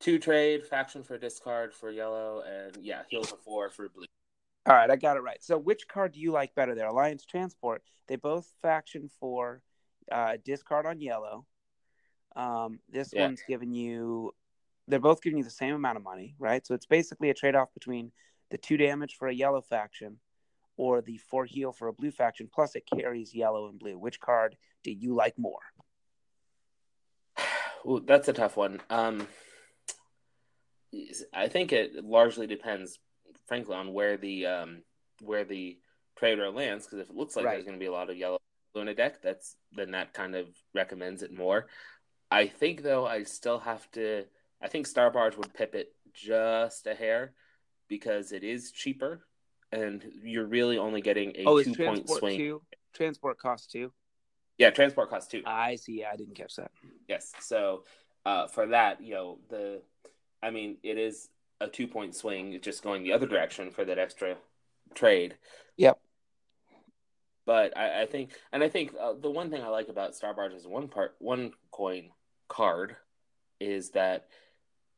Two 0.00 0.18
trade, 0.18 0.66
faction 0.66 1.04
for 1.04 1.16
discard 1.16 1.72
for 1.72 1.90
yellow, 1.90 2.42
and 2.42 2.76
yeah, 2.84 3.02
heal 3.08 3.22
for 3.22 3.36
four 3.44 3.70
for 3.70 3.88
blue. 3.88 4.06
All 4.66 4.74
right, 4.74 4.90
I 4.90 4.96
got 4.96 5.16
it 5.16 5.20
right. 5.20 5.42
So, 5.42 5.56
which 5.58 5.86
card 5.86 6.12
do 6.12 6.20
you 6.20 6.32
like 6.32 6.54
better 6.56 6.74
there? 6.74 6.88
Alliance 6.88 7.24
Transport. 7.24 7.82
They 8.08 8.16
both 8.16 8.48
faction 8.62 9.08
for 9.20 9.62
uh, 10.10 10.38
discard 10.44 10.86
on 10.86 11.00
yellow. 11.00 11.46
Um, 12.36 12.80
this 12.88 13.12
Yeah. 13.12 13.22
one's 13.26 13.42
giving 13.46 13.72
you. 13.72 14.34
They're 14.88 14.98
both 14.98 15.22
giving 15.22 15.38
you 15.38 15.44
the 15.44 15.50
same 15.50 15.74
amount 15.74 15.96
of 15.96 16.02
money, 16.02 16.34
right? 16.38 16.66
So 16.66 16.74
it's 16.74 16.86
basically 16.86 17.30
a 17.30 17.34
trade 17.34 17.54
off 17.54 17.72
between 17.72 18.12
the 18.50 18.58
two 18.58 18.76
damage 18.76 19.14
for 19.16 19.28
a 19.28 19.34
yellow 19.34 19.60
faction, 19.60 20.18
or 20.76 21.00
the 21.00 21.18
four 21.18 21.44
heal 21.44 21.72
for 21.72 21.88
a 21.88 21.92
blue 21.92 22.10
faction. 22.10 22.48
Plus, 22.52 22.74
it 22.74 22.84
carries 22.86 23.34
yellow 23.34 23.68
and 23.68 23.78
blue. 23.78 23.98
Which 23.98 24.20
card 24.20 24.56
do 24.82 24.90
you 24.90 25.14
like 25.14 25.38
more? 25.38 25.60
Ooh, 27.86 28.00
that's 28.04 28.28
a 28.28 28.32
tough 28.32 28.56
one. 28.56 28.80
Um, 28.90 29.28
I 31.32 31.48
think 31.48 31.72
it 31.72 32.04
largely 32.04 32.46
depends, 32.46 32.98
frankly, 33.46 33.74
on 33.76 33.92
where 33.92 34.16
the 34.16 34.46
um, 34.46 34.82
where 35.22 35.44
the 35.44 35.78
trader 36.16 36.50
lands. 36.50 36.84
Because 36.86 37.00
if 37.00 37.10
it 37.10 37.16
looks 37.16 37.36
like 37.36 37.46
Right. 37.46 37.52
there's 37.52 37.64
going 37.64 37.78
to 37.78 37.82
be 37.82 37.86
a 37.86 37.92
lot 37.92 38.10
of 38.10 38.16
yellow 38.16 38.38
blue 38.72 38.82
in 38.82 38.88
a 38.88 38.94
deck, 38.94 39.22
that's 39.22 39.56
then 39.72 39.92
that 39.92 40.12
kind 40.12 40.34
of 40.34 40.48
recommends 40.74 41.22
it 41.22 41.32
more. 41.32 41.68
I 42.32 42.46
think 42.46 42.82
though, 42.82 43.06
I 43.06 43.24
still 43.24 43.58
have 43.58 43.90
to. 43.92 44.24
I 44.62 44.68
think 44.68 44.86
Star 44.86 45.10
Barge 45.10 45.36
would 45.36 45.52
pip 45.52 45.74
it 45.74 45.92
just 46.14 46.86
a 46.86 46.94
hair 46.94 47.34
because 47.88 48.32
it 48.32 48.42
is 48.42 48.72
cheaper, 48.72 49.26
and 49.70 50.02
you're 50.24 50.46
really 50.46 50.78
only 50.78 51.02
getting 51.02 51.32
a 51.36 51.44
oh, 51.44 51.62
two 51.62 51.74
point 51.74 52.08
swing. 52.08 52.38
two? 52.38 52.62
Transport 52.94 53.38
costs 53.38 53.66
two. 53.66 53.92
Yeah, 54.56 54.70
transport 54.70 55.10
costs 55.10 55.30
two. 55.30 55.42
I 55.44 55.76
see. 55.76 56.00
Yeah, 56.00 56.10
I 56.10 56.16
didn't 56.16 56.34
catch 56.34 56.56
that. 56.56 56.70
Yes. 57.06 57.32
So 57.40 57.84
uh, 58.24 58.46
for 58.46 58.66
that, 58.68 59.02
you 59.02 59.12
know, 59.12 59.38
the 59.50 59.82
I 60.42 60.50
mean, 60.50 60.78
it 60.82 60.96
is 60.96 61.28
a 61.60 61.68
two 61.68 61.86
point 61.86 62.14
swing 62.14 62.58
just 62.62 62.82
going 62.82 63.02
the 63.02 63.12
other 63.12 63.26
direction 63.26 63.70
for 63.70 63.84
that 63.84 63.98
extra 63.98 64.36
trade. 64.94 65.36
Yep. 65.76 65.98
But 67.44 67.76
I, 67.76 68.02
I 68.02 68.06
think, 68.06 68.30
and 68.52 68.62
I 68.62 68.70
think 68.70 68.94
uh, 68.98 69.12
the 69.20 69.30
one 69.30 69.50
thing 69.50 69.62
I 69.62 69.68
like 69.68 69.88
about 69.88 70.14
Star 70.14 70.32
Barge 70.32 70.54
is 70.54 70.66
one 70.66 70.88
part, 70.88 71.14
one 71.18 71.52
coin 71.72 72.10
card 72.52 72.96
is 73.60 73.90
that 73.90 74.28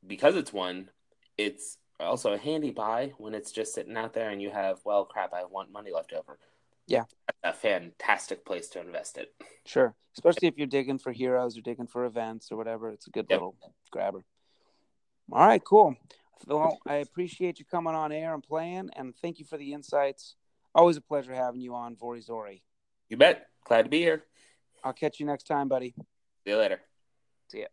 because 0.06 0.34
it's 0.36 0.52
one, 0.52 0.90
it's 1.38 1.78
also 2.00 2.32
a 2.32 2.38
handy 2.38 2.70
buy 2.70 3.12
when 3.18 3.32
it's 3.32 3.52
just 3.52 3.72
sitting 3.72 3.96
out 3.96 4.12
there 4.12 4.30
and 4.30 4.42
you 4.42 4.50
have, 4.50 4.80
well, 4.84 5.04
crap, 5.04 5.32
I 5.32 5.44
want 5.44 5.72
money 5.72 5.92
left 5.92 6.12
over. 6.12 6.38
Yeah. 6.86 7.04
That's 7.42 7.56
a 7.56 7.60
fantastic 7.60 8.44
place 8.44 8.68
to 8.70 8.80
invest 8.80 9.16
it. 9.16 9.32
Sure. 9.64 9.94
Especially 10.16 10.48
if 10.48 10.58
you're 10.58 10.66
digging 10.66 10.98
for 10.98 11.12
heroes 11.12 11.56
or 11.56 11.60
digging 11.60 11.86
for 11.86 12.04
events 12.04 12.50
or 12.50 12.56
whatever. 12.56 12.90
It's 12.90 13.06
a 13.06 13.10
good 13.10 13.26
Yep. 13.30 13.36
little 13.36 13.56
grabber. 13.90 14.24
All 15.32 15.46
right, 15.46 15.62
cool. 15.64 15.96
Well, 16.46 16.78
I 16.86 16.96
appreciate 16.96 17.58
you 17.58 17.64
coming 17.64 17.94
on 17.94 18.12
air 18.12 18.34
and 18.34 18.42
playing, 18.42 18.90
and 18.96 19.14
thank 19.16 19.38
you 19.38 19.44
for 19.46 19.56
the 19.56 19.72
insights. 19.72 20.34
Always 20.74 20.96
a 20.96 21.00
pleasure 21.00 21.32
having 21.34 21.60
you 21.60 21.74
on 21.74 21.96
Vorizori. 21.96 22.60
You 23.08 23.16
bet. 23.16 23.46
Glad 23.64 23.84
to 23.84 23.88
be 23.88 24.00
here. 24.00 24.24
I'll 24.82 24.92
catch 24.92 25.20
you 25.20 25.26
next 25.26 25.44
time, 25.44 25.68
buddy. 25.68 25.94
See 26.44 26.50
you 26.50 26.58
later. 26.58 26.80
See 27.48 27.60
ya. 27.60 27.66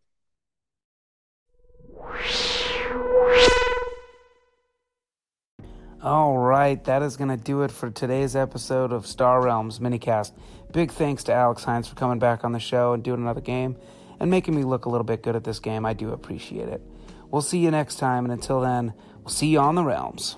All 6.03 6.37
right, 6.37 6.83
that 6.85 7.03
is 7.03 7.15
going 7.15 7.29
to 7.29 7.37
do 7.37 7.61
it 7.61 7.69
for 7.69 7.91
today's 7.91 8.35
episode 8.35 8.91
of 8.91 9.05
Star 9.05 9.39
Realms 9.43 9.77
minicast. 9.77 10.31
Big 10.71 10.91
thanks 10.91 11.23
to 11.25 11.33
Alex 11.33 11.63
Hines 11.63 11.87
for 11.87 11.95
coming 11.95 12.17
back 12.17 12.43
on 12.43 12.53
the 12.53 12.59
show 12.59 12.93
and 12.93 13.03
doing 13.03 13.21
another 13.21 13.41
game 13.41 13.77
and 14.19 14.31
making 14.31 14.55
me 14.55 14.63
look 14.63 14.85
a 14.85 14.89
little 14.89 15.05
bit 15.05 15.21
good 15.21 15.35
at 15.35 15.43
this 15.43 15.59
game. 15.59 15.85
I 15.85 15.93
do 15.93 16.11
appreciate 16.11 16.69
it. 16.69 16.81
We'll 17.29 17.43
see 17.43 17.59
you 17.59 17.69
next 17.69 17.97
time, 17.97 18.25
and 18.25 18.33
until 18.33 18.61
then, 18.61 18.93
we'll 19.19 19.29
see 19.29 19.47
you 19.47 19.59
on 19.59 19.75
the 19.75 19.83
realms. 19.83 20.37